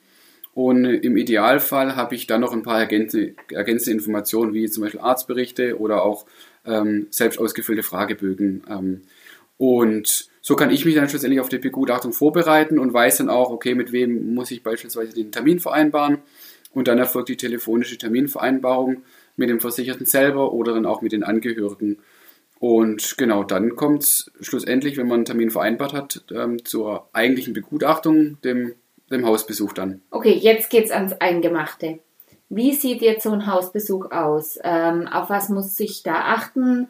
Und 0.57 0.85
im 0.85 1.17
Idealfall 1.17 1.95
habe 1.95 2.15
ich 2.15 2.25
dann 2.25 2.41
noch 2.41 2.51
ein 2.51 2.63
paar 2.63 2.79
ergänzende, 2.79 3.91
Informationen, 3.91 4.55
wie 4.55 4.67
zum 4.67 4.81
Beispiel 4.81 5.01
Arztberichte 5.01 5.79
oder 5.79 6.01
auch 6.01 6.25
ähm, 6.65 7.05
selbst 7.11 7.37
ausgefüllte 7.37 7.83
Fragebögen. 7.83 8.63
Ähm, 8.67 9.01
und 9.57 10.27
so 10.41 10.55
kann 10.55 10.71
ich 10.71 10.83
mich 10.83 10.95
dann 10.95 11.09
schlussendlich 11.09 11.41
auf 11.41 11.49
die 11.49 11.59
Begutachtung 11.59 12.11
vorbereiten 12.11 12.79
und 12.79 12.91
weiß 12.91 13.17
dann 13.17 13.29
auch, 13.29 13.51
okay, 13.51 13.75
mit 13.75 13.91
wem 13.91 14.33
muss 14.33 14.49
ich 14.49 14.63
beispielsweise 14.63 15.13
den 15.13 15.31
Termin 15.31 15.59
vereinbaren. 15.59 16.17
Und 16.73 16.87
dann 16.87 16.97
erfolgt 16.97 17.29
die 17.29 17.37
telefonische 17.37 17.99
Terminvereinbarung 17.99 19.03
mit 19.35 19.51
dem 19.51 19.59
Versicherten 19.59 20.07
selber 20.07 20.53
oder 20.53 20.73
dann 20.73 20.87
auch 20.87 21.03
mit 21.03 21.11
den 21.11 21.23
Angehörigen. 21.23 21.99
Und 22.57 23.15
genau, 23.19 23.43
dann 23.43 23.75
kommt 23.75 24.01
es 24.01 24.31
schlussendlich, 24.41 24.97
wenn 24.97 25.07
man 25.07 25.17
einen 25.17 25.25
Termin 25.25 25.51
vereinbart 25.51 25.93
hat, 25.93 26.23
ähm, 26.33 26.65
zur 26.65 27.09
eigentlichen 27.13 27.53
Begutachtung, 27.53 28.41
dem 28.41 28.73
dem 29.11 29.25
Hausbesuch 29.25 29.73
dann. 29.73 30.01
Okay, 30.11 30.33
jetzt 30.33 30.69
geht's 30.69 30.91
ans 30.91 31.13
Eingemachte. 31.13 31.99
Wie 32.49 32.73
sieht 32.73 33.01
jetzt 33.01 33.23
so 33.23 33.31
ein 33.31 33.47
Hausbesuch 33.47 34.11
aus? 34.11 34.57
Ähm, 34.63 35.07
auf 35.07 35.29
was 35.29 35.49
muss 35.49 35.75
sich 35.75 36.03
da 36.03 36.15
achten 36.15 36.87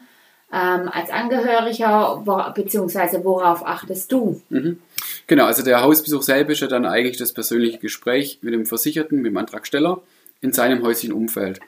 ähm, 0.51 0.89
als 0.91 1.09
Angehöriger, 1.09 2.21
wo, 2.25 2.41
beziehungsweise 2.53 3.23
worauf 3.25 3.65
achtest 3.65 4.11
du? 4.11 4.41
Mhm. 4.49 4.79
Genau, 5.25 5.45
also 5.45 5.63
der 5.63 5.81
Hausbesuch 5.81 6.21
selber 6.21 6.51
ist 6.51 6.61
ja 6.61 6.67
dann 6.67 6.85
eigentlich 6.85 7.17
das 7.17 7.33
persönliche 7.33 7.79
Gespräch 7.79 8.39
mit 8.41 8.53
dem 8.53 8.65
Versicherten, 8.65 9.17
mit 9.17 9.31
dem 9.31 9.37
Antragsteller 9.37 10.01
in 10.41 10.53
seinem 10.53 10.83
häuslichen 10.83 11.13
Umfeld. 11.13 11.59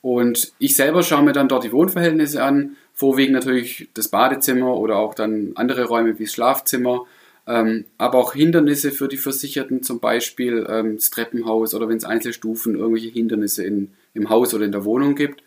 Und 0.00 0.52
ich 0.58 0.74
selber 0.74 1.02
schaue 1.02 1.22
mir 1.22 1.32
dann 1.32 1.48
dort 1.48 1.64
die 1.64 1.72
Wohnverhältnisse 1.72 2.42
an, 2.42 2.76
vorwiegend 2.92 3.34
natürlich 3.34 3.88
das 3.94 4.08
Badezimmer 4.08 4.76
oder 4.76 4.96
auch 4.96 5.14
dann 5.14 5.52
andere 5.54 5.84
Räume 5.84 6.18
wie 6.18 6.24
das 6.24 6.32
Schlafzimmer, 6.32 7.06
ähm, 7.46 7.84
aber 7.98 8.18
auch 8.18 8.34
Hindernisse 8.34 8.90
für 8.90 9.08
die 9.08 9.16
Versicherten, 9.16 9.82
zum 9.82 10.00
Beispiel 10.00 10.66
ähm, 10.68 10.96
das 10.96 11.10
Treppenhaus 11.10 11.74
oder 11.74 11.88
wenn 11.88 11.96
es 11.96 12.04
Einzelstufen 12.04 12.76
irgendwelche 12.76 13.10
Hindernisse 13.10 13.64
in, 13.64 13.92
im 14.14 14.30
Haus 14.30 14.54
oder 14.54 14.64
in 14.64 14.72
der 14.72 14.84
Wohnung 14.84 15.14
gibt. 15.14 15.42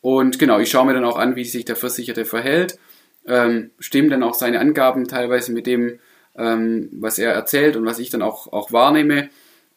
Und 0.00 0.38
genau, 0.38 0.58
ich 0.58 0.70
schaue 0.70 0.86
mir 0.86 0.94
dann 0.94 1.04
auch 1.04 1.18
an, 1.18 1.36
wie 1.36 1.44
sich 1.44 1.64
der 1.64 1.76
Versicherte 1.76 2.24
verhält, 2.24 2.78
ähm, 3.26 3.70
stimmen 3.78 4.10
dann 4.10 4.22
auch 4.22 4.34
seine 4.34 4.60
Angaben 4.60 5.06
teilweise 5.06 5.52
mit 5.52 5.66
dem, 5.66 5.98
ähm, 6.36 6.88
was 6.92 7.18
er 7.18 7.32
erzählt 7.32 7.76
und 7.76 7.86
was 7.86 7.98
ich 7.98 8.10
dann 8.10 8.22
auch, 8.22 8.52
auch 8.52 8.72
wahrnehme. 8.72 9.28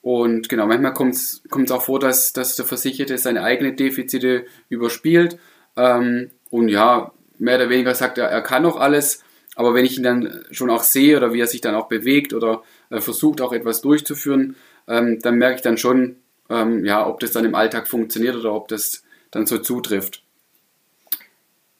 Und 0.01 0.49
genau, 0.49 0.65
manchmal 0.65 0.93
kommt 0.93 1.15
es 1.15 1.71
auch 1.71 1.81
vor, 1.81 1.99
dass, 1.99 2.31
dass 2.33 2.55
der 2.55 2.65
Versicherte 2.65 3.17
seine 3.17 3.43
eigenen 3.43 3.75
Defizite 3.75 4.45
überspielt 4.69 5.37
ähm, 5.75 6.31
und 6.49 6.69
ja, 6.69 7.11
mehr 7.37 7.55
oder 7.55 7.69
weniger 7.69 7.95
sagt 7.95 8.17
er, 8.17 8.27
er 8.27 8.41
kann 8.41 8.63
noch 8.63 8.77
alles, 8.77 9.23
aber 9.59 9.73
wenn 9.73 9.83
ich 9.83 9.97
ihn 9.97 10.03
dann 10.03 10.45
schon 10.51 10.69
auch 10.69 10.83
sehe 10.83 11.17
oder 11.17 11.33
wie 11.33 11.41
er 11.41 11.45
sich 11.45 11.59
dann 11.59 11.75
auch 11.75 11.89
bewegt 11.89 12.33
oder 12.33 12.63
äh, 12.89 13.01
versucht 13.01 13.41
auch 13.41 13.51
etwas 13.51 13.81
durchzuführen, 13.81 14.55
ähm, 14.87 15.19
dann 15.21 15.35
merke 15.35 15.55
ich 15.55 15.61
dann 15.61 15.77
schon, 15.77 16.15
ähm, 16.49 16.85
ja, 16.85 17.05
ob 17.05 17.19
das 17.19 17.33
dann 17.33 17.43
im 17.43 17.55
Alltag 17.55 17.89
funktioniert 17.89 18.37
oder 18.37 18.53
ob 18.53 18.69
das 18.69 19.03
dann 19.31 19.45
so 19.47 19.57
zutrifft. 19.57 20.23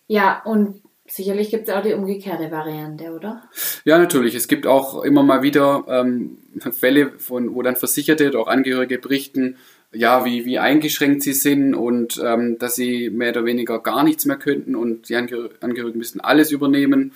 Ja, 0.07 0.41
und 0.43 0.81
sicherlich 1.07 1.51
gibt 1.51 1.69
es 1.69 1.73
auch 1.73 1.81
die 1.81 1.93
umgekehrte 1.93 2.51
Variante, 2.51 3.13
oder? 3.13 3.43
Ja, 3.85 3.97
natürlich. 3.97 4.35
Es 4.35 4.49
gibt 4.49 4.67
auch 4.67 5.01
immer 5.05 5.23
mal 5.23 5.41
wieder 5.41 5.85
ähm, 5.87 6.37
Fälle, 6.77 7.13
von, 7.17 7.55
wo 7.55 7.61
dann 7.61 7.77
Versicherte 7.77 8.27
oder 8.27 8.41
auch 8.41 8.47
Angehörige 8.47 8.99
berichten, 8.99 9.55
ja, 9.93 10.25
wie, 10.25 10.43
wie 10.43 10.59
eingeschränkt 10.59 11.23
sie 11.23 11.31
sind 11.31 11.75
und 11.75 12.21
ähm, 12.21 12.57
dass 12.59 12.75
sie 12.75 13.09
mehr 13.09 13.31
oder 13.31 13.45
weniger 13.45 13.79
gar 13.79 14.03
nichts 14.03 14.25
mehr 14.25 14.35
könnten 14.35 14.75
und 14.75 15.07
die 15.07 15.15
Angehörigen 15.15 15.97
müssten 15.97 16.19
alles 16.19 16.51
übernehmen. 16.51 17.13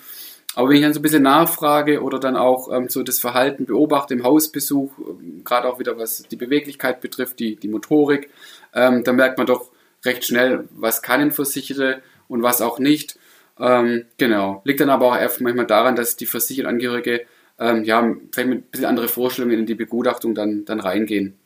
Aber 0.54 0.68
wenn 0.68 0.76
ich 0.76 0.82
dann 0.82 0.94
so 0.94 1.00
ein 1.00 1.02
bisschen 1.02 1.22
nachfrage 1.22 2.02
oder 2.02 2.18
dann 2.20 2.36
auch 2.36 2.72
ähm, 2.72 2.88
so 2.88 3.02
das 3.02 3.18
Verhalten 3.18 3.66
beobachte 3.66 4.14
im 4.14 4.24
Hausbesuch, 4.24 4.92
ähm, 4.98 5.42
gerade 5.44 5.68
auch 5.68 5.78
wieder 5.78 5.98
was 5.98 6.22
die 6.22 6.36
Beweglichkeit 6.36 7.00
betrifft, 7.00 7.40
die, 7.40 7.56
die 7.56 7.68
Motorik, 7.68 8.30
ähm, 8.72 9.04
dann 9.04 9.16
merkt 9.16 9.38
man 9.38 9.46
doch 9.46 9.70
recht 10.04 10.24
schnell, 10.24 10.68
was 10.70 11.02
kann 11.02 11.20
ein 11.20 11.32
Versicherte 11.32 12.02
und 12.28 12.42
was 12.42 12.60
auch 12.60 12.78
nicht. 12.78 13.18
Ähm, 13.58 14.04
genau. 14.18 14.62
Liegt 14.64 14.80
dann 14.80 14.90
aber 14.90 15.06
auch 15.06 15.16
erst 15.16 15.40
manchmal 15.40 15.66
daran, 15.66 15.96
dass 15.96 16.16
die 16.16 16.26
Versichertenangehörige 16.26 17.26
ähm, 17.58 17.84
ja, 17.84 18.14
vielleicht 18.32 18.48
mit 18.48 18.58
ein 18.58 18.70
bisschen 18.70 18.86
andere 18.86 19.08
Vorstellungen 19.08 19.60
in 19.60 19.66
die 19.66 19.74
Begutachtung 19.74 20.34
dann, 20.34 20.64
dann 20.64 20.80
reingehen. 20.80 21.38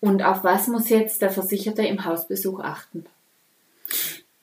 Und 0.00 0.22
auf 0.22 0.44
was 0.44 0.68
muss 0.68 0.88
jetzt 0.88 1.22
der 1.22 1.30
Versicherte 1.30 1.82
im 1.82 2.04
Hausbesuch 2.04 2.60
achten? 2.60 3.06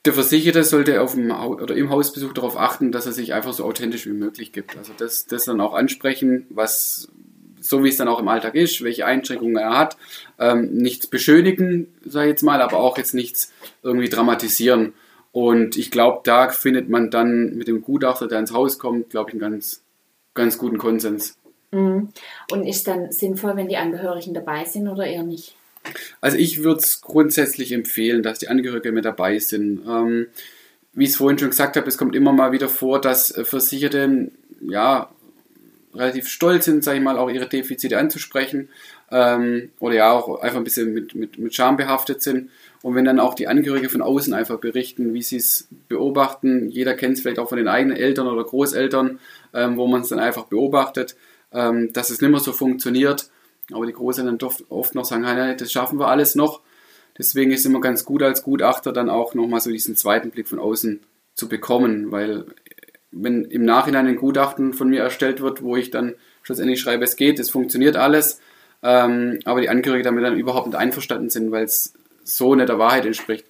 Der 0.10 0.16
Versicherte 0.16 0.64
sollte 0.64 1.02
auf 1.04 1.14
dem 1.14 1.30
oder 1.30 1.76
im 1.76 1.92
Hausbesuch 1.92 2.34
darauf 2.34 2.58
achten, 2.58 2.92
dass 2.92 3.06
er 3.06 3.12
sich 3.12 3.32
einfach 3.36 3.54
so 3.54 3.64
authentisch 3.64 4.08
wie 4.08 4.14
möglich 4.14 4.52
gibt. 4.52 4.76
Also 4.76 4.92
das, 4.98 5.28
das 5.28 5.46
dann 5.46 5.62
auch 5.62 5.76
ansprechen, 5.76 6.48
was 6.50 7.10
so 7.62 7.84
wie 7.84 7.90
es 7.90 7.98
dann 7.98 8.08
auch 8.08 8.20
im 8.20 8.28
Alltag 8.28 8.56
ist, 8.56 8.84
welche 8.84 9.06
Einschränkungen 9.06 9.58
er 9.58 9.78
hat. 9.78 9.98
Ähm, 10.40 10.74
nichts 10.74 11.06
beschönigen, 11.06 11.94
sage 12.04 12.26
ich 12.26 12.32
jetzt 12.32 12.42
mal, 12.42 12.60
aber 12.60 12.78
auch 12.78 12.98
jetzt 12.98 13.14
nichts 13.14 13.54
irgendwie 13.84 14.10
dramatisieren. 14.10 14.94
Und 15.32 15.78
ich 15.78 15.92
glaube, 15.92 16.22
da 16.24 16.50
findet 16.50 16.90
man 16.90 17.12
dann 17.12 17.56
mit 17.56 17.68
dem 17.68 17.84
Gutachter, 17.84 18.28
der 18.28 18.40
ins 18.40 18.52
Haus 18.52 18.80
kommt, 18.80 19.12
glaube 19.12 19.30
ich, 19.30 19.34
einen 19.36 19.42
ganz, 19.42 19.84
ganz 20.34 20.58
guten 20.58 20.80
Konsens. 20.80 21.38
Mhm. 21.70 22.10
Und 22.52 22.64
ist 22.66 22.88
dann 22.88 23.12
sinnvoll, 23.12 23.56
wenn 23.58 23.70
die 23.70 23.78
Angehörigen 23.78 24.34
dabei 24.34 24.66
sind 24.66 24.88
oder 24.88 25.06
eher 25.06 25.22
nicht? 25.22 25.56
Also 26.22 26.38
ich 26.38 26.64
würde 26.64 26.80
es 26.82 27.02
grundsätzlich 27.02 27.72
empfehlen, 27.72 28.24
dass 28.24 28.40
die 28.40 28.50
Angehörigen 28.50 28.94
mit 28.94 29.06
dabei 29.06 29.40
sind. 29.40 29.82
Ähm, 29.88 30.28
wie 30.94 31.06
ich 31.06 31.12
es 31.12 31.18
vorhin 31.18 31.40
schon 31.40 31.50
gesagt 31.50 31.78
habe, 31.78 31.88
es 31.88 31.98
kommt 31.98 32.16
immer 32.16 32.34
mal 32.34 32.52
wieder 32.52 32.68
vor, 32.68 33.00
dass 33.00 33.34
Versicherte 33.44 34.32
ja 34.62 35.10
relativ 35.94 36.28
stolz 36.28 36.66
sind, 36.66 36.84
sage 36.84 36.98
ich 36.98 37.04
mal, 37.04 37.18
auch 37.18 37.30
ihre 37.30 37.48
Defizite 37.48 37.98
anzusprechen 37.98 38.70
ähm, 39.12 39.70
oder 39.80 39.96
ja 39.96 40.12
auch 40.12 40.42
einfach 40.42 40.58
ein 40.58 40.64
bisschen 40.64 40.94
mit, 40.94 41.16
mit, 41.16 41.40
mit 41.40 41.56
Scham 41.56 41.78
behaftet 41.78 42.22
sind. 42.22 42.50
Und 42.82 42.96
wenn 42.96 43.06
dann 43.06 43.20
auch 43.20 43.34
die 43.34 43.48
Angehörigen 43.48 43.90
von 43.90 44.02
außen 44.02 44.34
einfach 44.34 44.60
berichten, 44.60 45.14
wie 45.14 45.22
sie 45.22 45.38
es 45.38 45.68
beobachten, 45.88 46.70
jeder 46.70 46.94
kennt 46.94 47.16
es 47.16 47.22
vielleicht 47.22 47.40
auch 47.40 47.50
von 47.50 47.58
den 47.58 47.68
eigenen 47.68 47.98
Eltern 47.98 48.28
oder 48.28 48.44
Großeltern, 48.44 49.20
ähm, 49.54 49.78
wo 49.78 49.88
man 49.88 50.02
es 50.02 50.10
dann 50.10 50.20
einfach 50.20 50.46
beobachtet, 50.46 51.16
ähm, 51.52 51.92
dass 51.92 52.10
es 52.10 52.22
nicht 52.22 52.30
mehr 52.30 52.40
so 52.40 52.54
funktioniert, 52.54 53.30
aber 53.72 53.86
die 53.86 53.94
Großeltern 53.94 54.38
oft 54.70 54.96
noch 54.96 55.06
sagen, 55.06 55.26
hey, 55.26 55.56
das 55.56 55.72
schaffen 55.72 56.00
wir 56.00 56.08
alles 56.08 56.36
noch. 56.36 56.62
Deswegen 57.18 57.52
ist 57.52 57.62
es 57.62 57.66
immer 57.66 57.82
ganz 57.82 58.06
gut 58.06 58.24
als 58.24 58.44
Gutachter 58.44 58.94
dann 58.94 59.10
auch 59.10 59.34
nochmal 59.34 59.60
so 59.60 59.70
diesen 59.70 59.96
zweiten 59.96 60.32
Blick 60.32 60.48
von 60.48 60.60
außen 60.60 61.02
zu 61.36 61.50
bekommen, 61.50 62.12
weil 62.12 62.46
wenn 63.12 63.46
im 63.46 63.66
Nachhinein 63.66 64.08
ein 64.08 64.16
Gutachten 64.16 64.74
von 64.74 64.90
mir 64.90 65.02
erstellt 65.02 65.42
wird, 65.42 65.62
wo 65.62 65.76
ich 65.76 65.90
dann 65.90 66.16
schlussendlich 66.44 66.80
schreibe, 66.80 67.04
es 67.04 67.16
geht, 67.16 67.40
es 67.40 67.50
funktioniert 67.50 67.96
alles, 67.96 68.40
ähm, 68.84 69.40
aber 69.46 69.62
die 69.62 69.70
Angehörigen 69.70 70.06
damit 70.06 70.24
dann 70.24 70.38
überhaupt 70.38 70.68
nicht 70.68 70.78
einverstanden 70.78 71.30
sind, 71.30 71.52
weil 71.52 71.66
es 71.66 71.94
so 72.24 72.56
nicht 72.56 72.70
der 72.70 72.80
Wahrheit 72.80 73.06
entspricht. 73.06 73.46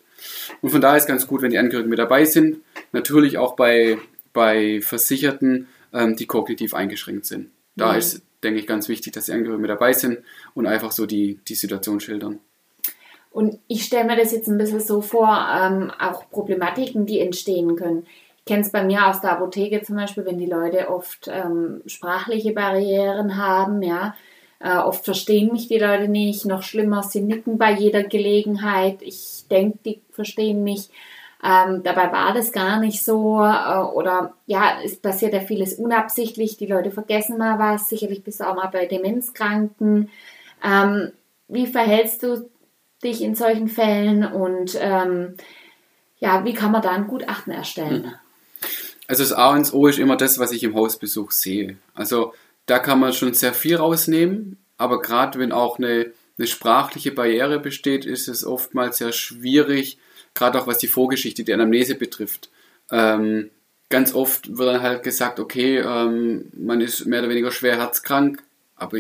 Und 0.62 0.70
von 0.70 0.82
daher 0.82 0.98
ist 0.98 1.04
es 1.04 1.08
ganz 1.08 1.28
gut, 1.28 1.42
wenn 1.42 1.52
die 1.52 1.58
Angehörigen 1.58 1.90
mit 1.90 2.00
dabei 2.00 2.26
sind. 2.26 2.62
Natürlich 2.92 3.38
auch 3.38 3.56
bei, 3.56 3.98
bei 4.34 4.82
Versicherten, 4.82 5.68
ähm, 5.94 6.16
die 6.16 6.26
kognitiv 6.26 6.74
eingeschränkt 6.74 7.26
sind. 7.26 7.52
Da 7.76 7.92
mhm. 7.92 8.00
ist 8.00 8.22
denke 8.44 8.60
ich, 8.60 8.68
ganz 8.68 8.90
wichtig, 8.90 9.14
dass 9.14 9.26
die 9.26 9.34
Angehörigen 9.34 9.62
mit 9.62 9.70
dabei 9.70 9.94
sind 9.94 10.20
und 10.54 10.66
einfach 10.66 10.92
so 10.92 11.06
die, 11.06 11.40
die 11.48 11.56
Situation 11.56 12.00
schildern. 12.00 12.40
Und 13.32 13.60
ich 13.68 13.86
stelle 13.86 14.06
mir 14.06 14.18
das 14.18 14.32
jetzt 14.32 14.48
ein 14.48 14.58
bisschen 14.58 14.80
so 14.80 15.02
vor, 15.02 15.48
ähm, 15.54 15.92
auch 16.00 16.30
Problematiken, 16.30 17.06
die 17.06 17.20
entstehen 17.20 17.76
können. 17.76 18.06
Ich 18.40 18.46
kenne 18.46 18.62
es 18.62 18.72
bei 18.72 18.84
mir 18.84 19.08
aus 19.08 19.22
der 19.22 19.34
Apotheke 19.34 19.84
zum 19.84 19.96
Beispiel, 19.98 20.26
wenn 20.26 20.40
die 20.40 20.48
Leute 20.48 20.90
oft 20.90 21.30
ähm, 21.32 21.82
sprachliche 21.86 22.54
Barrieren 22.54 23.38
haben, 23.38 23.84
ja. 23.84 24.16
Äh, 24.60 24.78
oft 24.78 25.06
verstehen 25.06 25.54
mich 25.54 25.68
die 25.68 25.78
Leute 25.78 26.10
nicht. 26.10 26.46
Noch 26.46 26.64
schlimmer, 26.64 27.04
sie 27.04 27.22
nicken 27.22 27.58
bei 27.58 27.72
jeder 27.72 28.04
Gelegenheit. 28.04 29.02
Ich 29.02 29.46
denke, 29.50 29.80
die 29.86 30.02
verstehen 30.12 30.64
mich. 30.64 30.90
Ähm, 31.42 31.84
dabei 31.84 32.12
war 32.12 32.34
das 32.34 32.52
gar 32.52 32.80
nicht 32.80 33.02
so 33.02 33.42
äh, 33.42 33.78
oder 33.78 34.34
ja, 34.46 34.80
es 34.84 34.98
passiert 34.98 35.34
ja 35.34 35.40
vieles 35.40 35.76
unabsichtlich. 35.76 36.58
Die 36.58 36.66
Leute 36.66 36.92
vergessen 36.92 37.38
mal 37.38 37.60
was. 37.60 37.88
Sicherlich 37.88 38.24
bist 38.24 38.42
du 38.42 38.44
auch 38.50 38.56
mal 38.56 38.68
bei 38.68 38.86
Demenzkranken. 38.86 40.10
Ähm, 40.64 41.12
wie 41.48 41.68
verhältst 41.68 42.24
du 42.24 42.50
dich 43.04 43.22
in 43.22 43.36
solchen 43.36 43.70
Fällen 43.70 44.26
und 44.26 44.78
ähm, 44.80 45.36
ja, 46.20 46.44
wie 46.44 46.54
kann 46.54 46.72
man 46.72 46.82
da 46.82 46.92
ein 46.92 47.08
Gutachten 47.08 47.54
erstellen? 47.54 48.04
Mhm. 48.04 48.14
Also 49.08 49.24
das 49.24 49.34
A 49.34 49.54
und 49.56 49.74
O 49.74 49.88
ist 49.88 49.98
immer 49.98 50.18
das, 50.18 50.38
was 50.38 50.52
ich 50.52 50.64
im 50.64 50.76
Hausbesuch 50.76 51.32
sehe. 51.32 51.78
Also 51.96 52.34
da 52.68 52.78
kann 52.78 53.00
man 53.00 53.14
schon 53.14 53.34
sehr 53.34 53.54
viel 53.54 53.78
rausnehmen, 53.78 54.58
aber 54.78 55.02
gerade 55.02 55.40
wenn 55.40 55.52
auch 55.52 55.80
eine, 55.80 56.12
eine 56.38 56.48
sprachliche 56.48 57.12
Barriere 57.12 57.60
besteht, 57.60 58.06
ist 58.06 58.28
es 58.28 58.46
oftmals 58.46 58.98
sehr 58.98 59.12
schwierig, 59.12 59.98
gerade 60.34 60.60
auch 60.60 60.68
was 60.68 60.78
die 60.78 60.88
Vorgeschichte, 60.88 61.44
die 61.44 61.54
Anamnese 61.54 61.96
betrifft. 61.96 62.50
Ähm, 62.92 63.50
ganz 63.90 64.14
oft 64.14 64.58
wird 64.58 64.70
dann 64.70 64.82
halt 64.82 65.04
gesagt, 65.04 65.40
okay, 65.40 65.80
ähm, 65.80 66.46
man 66.54 66.82
ist 66.82 67.06
mehr 67.06 67.20
oder 67.20 67.30
weniger 67.30 67.52
schwer 67.52 67.78
herzkrank, 67.78 68.44
aber 68.76 69.00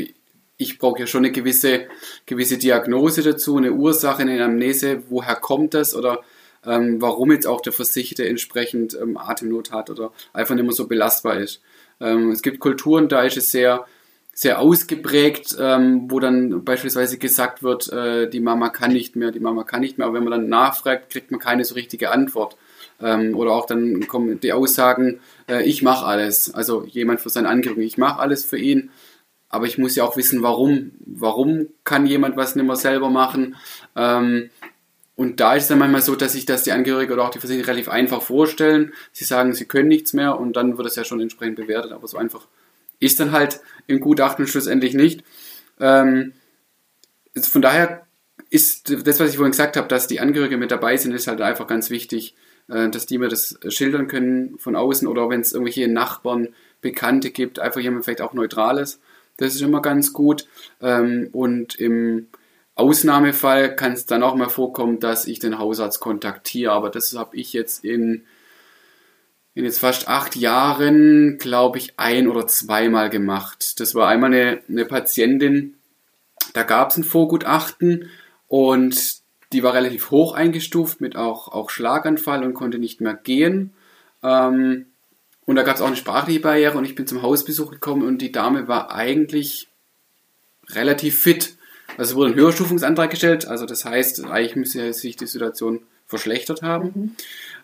ich 0.58 0.78
brauche 0.78 1.00
ja 1.00 1.08
schon 1.08 1.24
eine 1.24 1.32
gewisse, 1.32 1.88
gewisse 2.26 2.58
Diagnose 2.58 3.24
dazu, 3.24 3.58
eine 3.58 3.72
Ursache, 3.72 4.22
eine 4.22 4.36
Anamnese, 4.36 5.04
woher 5.10 5.36
kommt 5.36 5.74
das 5.74 5.96
oder 5.96 6.22
ähm, 6.66 7.02
warum 7.02 7.32
jetzt 7.32 7.48
auch 7.48 7.62
der 7.62 7.72
Versicherte 7.72 8.28
entsprechend 8.28 8.98
ähm, 9.02 9.18
Atemnot 9.18 9.72
hat 9.72 9.90
oder 9.90 10.12
einfach 10.34 10.56
nicht 10.56 10.66
mehr 10.66 10.74
so 10.74 10.88
belastbar 10.88 11.40
ist. 11.40 11.62
Ähm, 12.02 12.32
es 12.32 12.42
gibt 12.42 12.60
Kulturen, 12.60 13.08
da 13.08 13.24
ist 13.24 13.38
es 13.38 13.52
sehr, 13.52 13.86
sehr 14.40 14.60
ausgeprägt, 14.60 15.58
ähm, 15.60 16.10
wo 16.10 16.22
dann 16.22 16.64
beispielsweise 16.64 17.18
gesagt 17.18 17.62
wird, 17.62 17.92
äh, 17.92 18.30
die 18.30 18.40
Mama 18.40 18.70
kann 18.70 18.94
nicht 18.94 19.18
mehr, 19.18 19.32
die 19.32 19.42
Mama 19.42 19.66
kann 19.66 19.82
nicht 19.82 19.98
mehr, 19.98 20.08
aber 20.08 20.16
wenn 20.16 20.24
man 20.24 20.32
dann 20.32 20.48
nachfragt, 20.48 21.10
kriegt 21.10 21.30
man 21.30 21.42
keine 21.42 21.66
so 21.66 21.76
richtige 21.76 22.10
Antwort. 22.10 22.56
Ähm, 23.02 23.36
oder 23.36 23.52
auch 23.52 23.66
dann 23.66 24.08
kommen 24.08 24.40
die 24.40 24.54
Aussagen, 24.54 25.20
äh, 25.50 25.64
ich 25.64 25.82
mache 25.82 26.06
alles. 26.06 26.54
Also 26.54 26.86
jemand 26.86 27.20
für 27.20 27.28
seine 27.30 27.50
Angehörigen, 27.50 27.82
ich 27.82 27.98
mache 27.98 28.22
alles 28.22 28.46
für 28.46 28.58
ihn, 28.58 28.92
aber 29.50 29.66
ich 29.66 29.78
muss 29.78 29.98
ja 29.98 30.06
auch 30.06 30.16
wissen, 30.16 30.42
warum. 30.42 30.92
Warum 31.06 31.68
kann 31.84 32.06
jemand 32.06 32.38
was 32.38 32.56
nicht 32.56 32.66
mehr 32.66 32.78
selber 32.78 33.10
machen? 33.10 33.58
Ähm, 33.98 34.52
und 35.18 35.42
da 35.42 35.56
ist 35.56 35.64
es 35.64 35.68
dann 35.68 35.80
manchmal 35.80 36.02
so, 36.02 36.16
dass 36.16 36.32
sich 36.32 36.46
das 36.46 36.64
die 36.64 36.72
Angehörigen 36.72 37.12
oder 37.12 37.26
auch 37.26 37.32
die 37.32 37.40
Versicherten 37.40 37.70
relativ 37.70 37.90
einfach 37.90 38.22
vorstellen. 38.22 38.94
Sie 39.12 39.26
sagen, 39.26 39.52
sie 39.52 39.66
können 39.66 39.90
nichts 39.90 40.14
mehr 40.14 40.40
und 40.40 40.54
dann 40.54 40.78
wird 40.78 40.88
es 40.88 40.96
ja 40.96 41.04
schon 41.04 41.20
entsprechend 41.20 41.58
bewertet, 41.58 41.92
aber 41.92 42.08
so 42.08 42.18
einfach 42.18 42.48
ist 43.00 43.20
dann 43.20 43.32
halt 43.32 43.62
im 43.88 44.00
Gutachten 44.00 44.48
schlussendlich 44.48 44.94
nicht. 44.94 45.24
Ähm, 45.80 46.34
von 47.42 47.62
daher 47.62 48.06
ist 48.50 48.90
das, 49.06 49.20
was 49.20 49.30
ich 49.30 49.38
vorhin 49.38 49.52
gesagt 49.52 49.78
habe, 49.78 49.88
dass 49.88 50.08
die 50.08 50.20
Angehörigen 50.20 50.60
mit 50.60 50.72
dabei 50.72 50.98
sind, 50.98 51.14
ist 51.14 51.28
halt 51.28 51.42
einfach 51.42 51.68
ganz 51.68 51.90
wichtig, 51.90 52.36
äh, 52.68 52.90
dass 52.90 53.06
die 53.06 53.18
mir 53.18 53.30
das 53.30 53.60
schildern 53.68 54.08
können 54.08 54.58
von 54.58 54.76
außen 54.76 55.08
oder 55.08 55.30
wenn 55.30 55.42
es 55.42 55.54
irgendwelche 55.54 55.88
Nachbarn, 55.88 56.50
Bekannte 56.82 57.32
gibt, 57.32 57.60
einfach 57.60 57.82
jemand 57.82 58.06
vielleicht 58.06 58.22
auch 58.22 58.34
Neutrales. 58.34 59.02
Das 59.38 59.54
ist 59.54 59.62
immer 59.62 59.82
ganz 59.82 60.14
gut. 60.14 60.48
Ähm, 60.82 61.30
und 61.34 61.76
im 61.76 62.28
Ausnahmefall 62.76 63.76
kann 63.76 63.94
es 63.94 64.06
dann 64.06 64.24
auch 64.24 64.36
mal 64.36 64.50
vorkommen, 64.50 65.00
dass 65.00 65.28
ich 65.28 65.40
den 65.40 65.60
Hausarzt 65.60 66.00
kontaktiere, 66.00 66.72
aber 66.72 66.90
das 66.90 67.14
habe 67.16 67.36
ich 67.36 67.52
jetzt 67.52 67.84
in 67.84 68.24
in 69.60 69.66
jetzt 69.66 69.80
fast 69.80 70.08
acht 70.08 70.36
Jahren, 70.36 71.38
glaube 71.38 71.78
ich, 71.78 71.94
ein 71.98 72.28
oder 72.28 72.48
zweimal 72.48 73.10
gemacht. 73.10 73.80
Das 73.80 73.94
war 73.94 74.08
einmal 74.08 74.34
eine, 74.34 74.62
eine 74.68 74.86
Patientin, 74.86 75.76
da 76.54 76.64
gab 76.64 76.92
es 76.92 76.98
ein 76.98 77.04
Vorgutachten 77.04 78.10
und 78.48 79.20
die 79.52 79.62
war 79.62 79.74
relativ 79.74 80.12
hoch 80.12 80.34
eingestuft 80.34 81.02
mit 81.02 81.16
auch, 81.16 81.50
auch 81.50 81.70
Schlaganfall 81.70 82.44
und 82.44 82.54
konnte 82.54 82.80
nicht 82.80 83.02
mehr 83.02 83.16
gehen. 83.16 83.74
Ähm, 84.24 84.86
und 85.46 85.56
da 85.56 85.64
gab 85.64 85.76
es 85.76 85.82
auch 85.82 85.88
eine 85.88 85.96
sprachliche 85.96 86.40
Barriere 86.40 86.78
und 86.78 86.86
ich 86.86 86.96
bin 86.96 87.08
zum 87.08 87.22
Hausbesuch 87.22 87.72
gekommen 87.72 88.04
und 88.04 88.20
die 88.20 88.32
Dame 88.32 88.68
war 88.68 88.94
eigentlich 88.94 89.68
relativ 90.70 91.20
fit. 91.20 91.56
Also 91.98 92.16
wurde 92.16 92.32
ein 92.32 92.36
Höherstufungsantrag 92.36 93.10
gestellt, 93.10 93.48
also 93.48 93.66
das 93.66 93.84
heißt, 93.84 94.24
eigentlich 94.26 94.56
müsste 94.56 94.94
sich 94.94 95.18
die 95.18 95.26
Situation 95.26 95.82
verschlechtert 96.06 96.62
haben. 96.62 96.92
Mhm. 96.94 97.16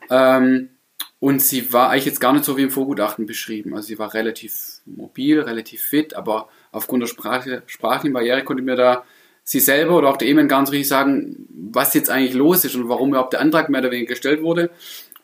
Ähm, 0.10 0.70
und 1.20 1.42
sie 1.42 1.72
war 1.74 1.90
eigentlich 1.90 2.06
jetzt 2.06 2.20
gar 2.20 2.34
nicht 2.34 2.46
so 2.46 2.58
wie 2.58 2.64
im 2.64 2.70
Vorgutachten 2.70 3.26
beschrieben. 3.26 3.74
Also 3.74 3.88
sie 3.88 4.00
war 4.00 4.14
relativ 4.14 4.82
mobil, 4.86 5.40
relativ 5.40 5.82
fit, 5.82 6.14
aber 6.16 6.50
aufgrund 6.72 7.04
der 7.04 7.08
Sprache, 7.08 7.64
sprachlichen 7.68 8.14
Barriere 8.14 8.44
konnte 8.44 8.64
mir 8.64 8.76
da 8.76 9.04
sie 9.44 9.60
selber 9.60 9.98
oder 9.98 10.10
auch 10.10 10.18
der 10.18 10.28
Ehemann 10.28 10.48
gar 10.48 10.62
nicht 10.62 10.72
richtig 10.72 10.90
sagen, 10.90 11.48
was 11.72 11.94
jetzt 11.94 12.10
eigentlich 12.10 12.34
los 12.34 12.66
ist 12.66 12.76
und 12.76 12.90
warum 12.90 13.10
überhaupt 13.10 13.34
der 13.34 13.42
Antrag 13.42 13.70
mehr 13.70 13.82
oder 13.82 13.92
weniger 13.92 14.10
gestellt 14.10 14.42
wurde. 14.42 14.72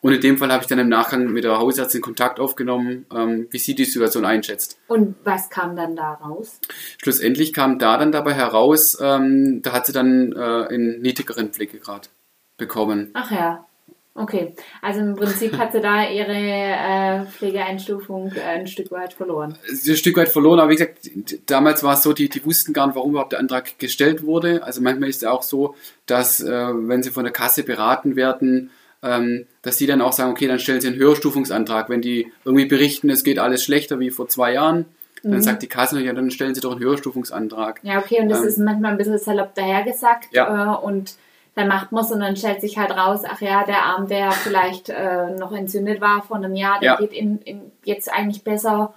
Und 0.00 0.12
in 0.12 0.20
dem 0.20 0.38
Fall 0.38 0.50
habe 0.50 0.62
ich 0.62 0.68
dann 0.68 0.80
im 0.80 0.88
Nachgang 0.88 1.32
mit 1.32 1.44
der 1.44 1.58
Hausärztin 1.58 2.00
Kontakt 2.00 2.40
aufgenommen, 2.40 3.06
ähm, 3.14 3.46
wie 3.50 3.58
sie 3.58 3.76
die 3.76 3.84
Situation 3.84 4.24
einschätzt. 4.24 4.78
Und 4.88 5.14
was 5.22 5.48
kam 5.48 5.76
dann 5.76 5.94
da 5.94 6.14
raus? 6.14 6.58
Schlussendlich 7.00 7.52
kam 7.52 7.78
da 7.78 7.98
dann 7.98 8.10
dabei 8.10 8.32
heraus, 8.32 8.98
ähm, 9.00 9.62
da 9.62 9.72
hat 9.72 9.86
sie 9.86 9.92
dann 9.92 10.32
äh, 10.32 10.36
einen 10.36 11.00
niedrigeren 11.02 11.50
Pflegegrad 11.50 12.10
bekommen. 12.56 13.10
Ach 13.14 13.30
ja. 13.30 13.64
Okay, 14.14 14.54
also 14.82 15.00
im 15.00 15.16
Prinzip 15.16 15.56
hat 15.56 15.72
sie 15.72 15.80
da 15.80 16.06
ihre 16.06 16.34
äh, 16.34 17.24
Pflegeeinstufung 17.24 18.30
äh, 18.34 18.40
ein 18.40 18.66
Stück 18.66 18.90
weit 18.90 19.14
verloren. 19.14 19.56
Ein 19.66 19.96
Stück 19.96 20.18
weit 20.18 20.28
verloren, 20.28 20.60
aber 20.60 20.70
wie 20.70 20.76
gesagt, 20.76 20.98
damals 21.46 21.82
war 21.82 21.94
es 21.94 22.02
so, 22.02 22.12
die, 22.12 22.28
die 22.28 22.44
wussten 22.44 22.74
gar 22.74 22.86
nicht, 22.86 22.96
warum 22.96 23.12
überhaupt 23.12 23.32
der 23.32 23.38
Antrag 23.38 23.78
gestellt 23.78 24.22
wurde. 24.22 24.64
Also 24.64 24.82
manchmal 24.82 25.08
ist 25.08 25.22
es 25.22 25.28
auch 25.28 25.42
so, 25.42 25.76
dass 26.04 26.40
äh, 26.40 26.46
wenn 26.50 27.02
sie 27.02 27.10
von 27.10 27.24
der 27.24 27.32
Kasse 27.32 27.62
beraten 27.62 28.14
werden, 28.14 28.70
ähm, 29.02 29.46
dass 29.62 29.78
die 29.78 29.86
dann 29.86 30.02
auch 30.02 30.12
sagen, 30.12 30.30
okay, 30.30 30.46
dann 30.46 30.58
stellen 30.58 30.82
sie 30.82 30.88
einen 30.88 30.98
Höherstufungsantrag. 30.98 31.88
Wenn 31.88 32.02
die 32.02 32.30
irgendwie 32.44 32.66
berichten, 32.66 33.08
es 33.08 33.24
geht 33.24 33.38
alles 33.38 33.64
schlechter 33.64 33.98
wie 33.98 34.10
vor 34.10 34.28
zwei 34.28 34.52
Jahren, 34.52 34.84
dann 35.22 35.32
mhm. 35.32 35.42
sagt 35.42 35.62
die 35.62 35.68
Kasse, 35.68 36.02
ja, 36.02 36.12
dann 36.12 36.30
stellen 36.30 36.54
sie 36.54 36.60
doch 36.60 36.72
einen 36.72 36.80
Höherstufungsantrag. 36.80 37.80
Ja, 37.82 37.98
okay, 37.98 38.20
und 38.20 38.28
das 38.28 38.40
ähm, 38.40 38.48
ist 38.48 38.58
manchmal 38.58 38.92
ein 38.92 38.98
bisschen 38.98 39.18
salopp 39.18 39.54
dahergesagt 39.54 40.28
ja. 40.32 40.76
Äh, 40.76 40.84
und 40.84 41.14
dann 41.54 41.68
macht 41.68 41.92
man 41.92 42.04
es 42.04 42.10
und 42.10 42.20
dann 42.20 42.36
stellt 42.36 42.60
sich 42.60 42.78
halt 42.78 42.90
raus, 42.92 43.22
ach 43.28 43.40
ja, 43.40 43.64
der 43.64 43.84
Arm, 43.84 44.08
der 44.08 44.32
vielleicht 44.32 44.88
äh, 44.88 45.30
noch 45.30 45.52
entzündet 45.52 46.00
war 46.00 46.22
vor 46.22 46.38
einem 46.38 46.54
Jahr, 46.54 46.80
der 46.80 46.92
ja. 46.92 46.96
geht 46.96 47.12
in, 47.12 47.38
in 47.42 47.72
jetzt 47.84 48.12
eigentlich 48.12 48.42
besser. 48.42 48.94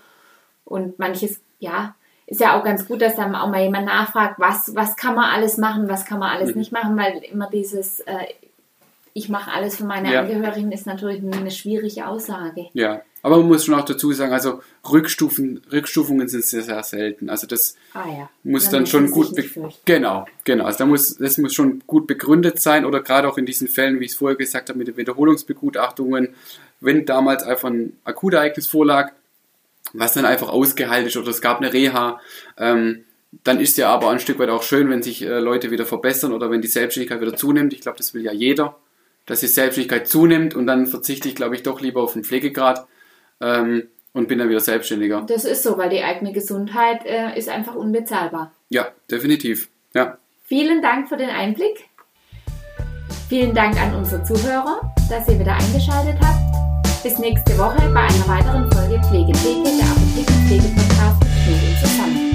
Und 0.64 0.98
manches, 0.98 1.42
ja, 1.60 1.96
ist 2.28 2.42
ja 2.42 2.58
auch 2.58 2.64
ganz 2.64 2.88
gut, 2.88 3.02
dass 3.02 3.16
dann 3.16 3.36
auch 3.36 3.50
mal 3.50 3.62
jemand 3.62 3.86
nachfragt, 3.86 4.36
was, 4.40 4.74
was 4.74 4.96
kann 4.96 5.16
man 5.16 5.30
alles 5.30 5.58
machen, 5.58 5.90
was 5.90 6.06
kann 6.06 6.20
man 6.20 6.32
alles 6.32 6.52
mhm. 6.52 6.60
nicht 6.60 6.72
machen, 6.72 6.98
weil 6.98 7.18
immer 7.18 7.50
dieses, 7.50 8.00
äh, 8.02 8.26
ich 9.18 9.30
mache 9.30 9.50
alles 9.50 9.78
für 9.78 9.86
meine 9.86 10.12
ja. 10.12 10.22
Angehörigen, 10.22 10.74
ist 10.74 10.86
natürlich 10.86 11.24
eine 11.24 11.50
schwierige 11.50 12.06
Aussage. 12.06 12.66
Ja, 12.74 13.02
aber 13.24 13.38
man 13.38 13.48
muss 13.48 13.64
schon 13.64 13.74
auch 13.74 13.86
dazu 13.86 14.12
sagen, 14.12 14.34
also 14.34 14.62
Rückstufen, 14.92 15.62
Rückstufungen 15.72 16.28
sind 16.28 16.44
sehr, 16.44 16.64
sehr 16.64 16.84
selten. 16.84 17.30
Also 17.30 17.48
das 17.48 17.78
ah, 17.94 18.04
ja. 18.06 18.30
muss 18.44 18.66
dann, 18.66 18.84
dann 18.84 18.88
schon 18.88 19.12
gut 19.12 19.34
genau, 19.86 20.26
genau. 20.44 20.66
Also 20.66 20.80
da 20.80 20.86
muss 20.86 21.16
das 21.16 21.38
muss 21.38 21.54
schon 21.54 21.82
gut 21.88 22.08
begründet 22.08 22.60
sein 22.60 22.84
oder 22.84 23.02
gerade 23.02 23.30
auch 23.30 23.38
in 23.38 23.46
diesen 23.46 23.70
Fällen, 23.70 24.02
wie 24.02 24.06
ich 24.06 24.12
es 24.12 24.18
vorher 24.18 24.36
gesagt 24.36 24.68
habe, 24.68 24.78
mit 24.78 24.90
den 24.90 24.98
Wiederholungsbegutachtungen, 24.98 26.36
wenn 26.82 27.06
damals 27.06 27.44
einfach 27.44 27.70
ein 27.70 27.94
Akutereignis 28.04 28.68
vorlag, 28.68 29.14
was 29.94 30.14
dann 30.14 30.26
einfach 30.26 30.50
ausgeheilt 30.50 31.08
ist 31.08 31.16
oder 31.16 31.30
es 31.30 31.40
gab 31.40 31.62
eine 31.62 31.72
Reha. 31.72 32.20
Ähm, 32.58 33.06
dann 33.46 33.62
ist 33.62 33.78
ja 33.78 33.90
aber 33.90 34.10
ein 34.10 34.20
Stück 34.20 34.40
weit 34.40 34.50
auch 34.50 34.64
schön, 34.64 34.90
wenn 34.90 35.02
sich 35.02 35.22
äh, 35.22 35.40
Leute 35.40 35.72
wieder 35.72 35.86
verbessern 35.86 36.34
oder 36.34 36.52
wenn 36.52 36.62
die 36.62 36.68
Selbstständigkeit 36.68 37.22
wieder 37.22 37.38
zunimmt. 37.38 37.72
Ich 37.72 37.80
glaube, 37.80 37.98
das 37.98 38.14
will 38.14 38.22
ja 38.22 38.34
jeder 38.34 38.76
dass 39.26 39.40
die 39.40 39.48
Selbstständigkeit 39.48 40.08
zunimmt 40.08 40.56
und 40.56 40.68
dann 40.68 40.88
verzichte 40.88 41.28
ich, 41.28 41.36
glaube 41.36 41.56
ich, 41.56 41.64
doch 41.64 41.82
lieber 41.82 42.02
auf 42.04 42.14
den 42.14 42.24
Pflegegrad 42.24 42.86
ähm, 43.42 43.88
und 44.14 44.28
bin 44.28 44.40
dann 44.40 44.50
wieder 44.50 44.60
selbstständiger. 44.60 45.26
Das 45.28 45.46
ist 45.46 45.64
so, 45.64 45.78
weil 45.78 45.90
die 45.90 46.04
eigene 46.04 46.32
Gesundheit 46.32 47.06
äh, 47.06 47.38
ist 47.38 47.50
einfach 47.50 47.76
unbezahlbar. 47.76 48.52
Ja, 48.70 48.88
definitiv. 49.10 49.70
Ja. 49.94 50.18
Vielen 50.46 50.82
Dank 50.82 51.10
für 51.10 51.18
den 51.18 51.30
Einblick. 51.30 51.86
Vielen 53.30 53.56
Dank 53.56 53.76
an 53.82 53.96
unsere 53.96 54.24
Zuhörer, 54.24 54.94
dass 55.10 55.28
ihr 55.28 55.40
wieder 55.40 55.56
eingeschaltet 55.56 56.18
habt. 56.22 57.04
Bis 57.04 57.18
nächste 57.18 57.58
Woche 57.58 57.82
bei 57.94 58.02
einer 58.02 58.28
weiteren 58.28 58.72
Folge 58.72 59.02
Pflegetheke, 59.08 59.64
der 59.64 59.86
Apothekenpflege-Podcast 59.86 61.24
mit 61.48 61.70
und 61.70 61.80
zusammen. 61.80 62.35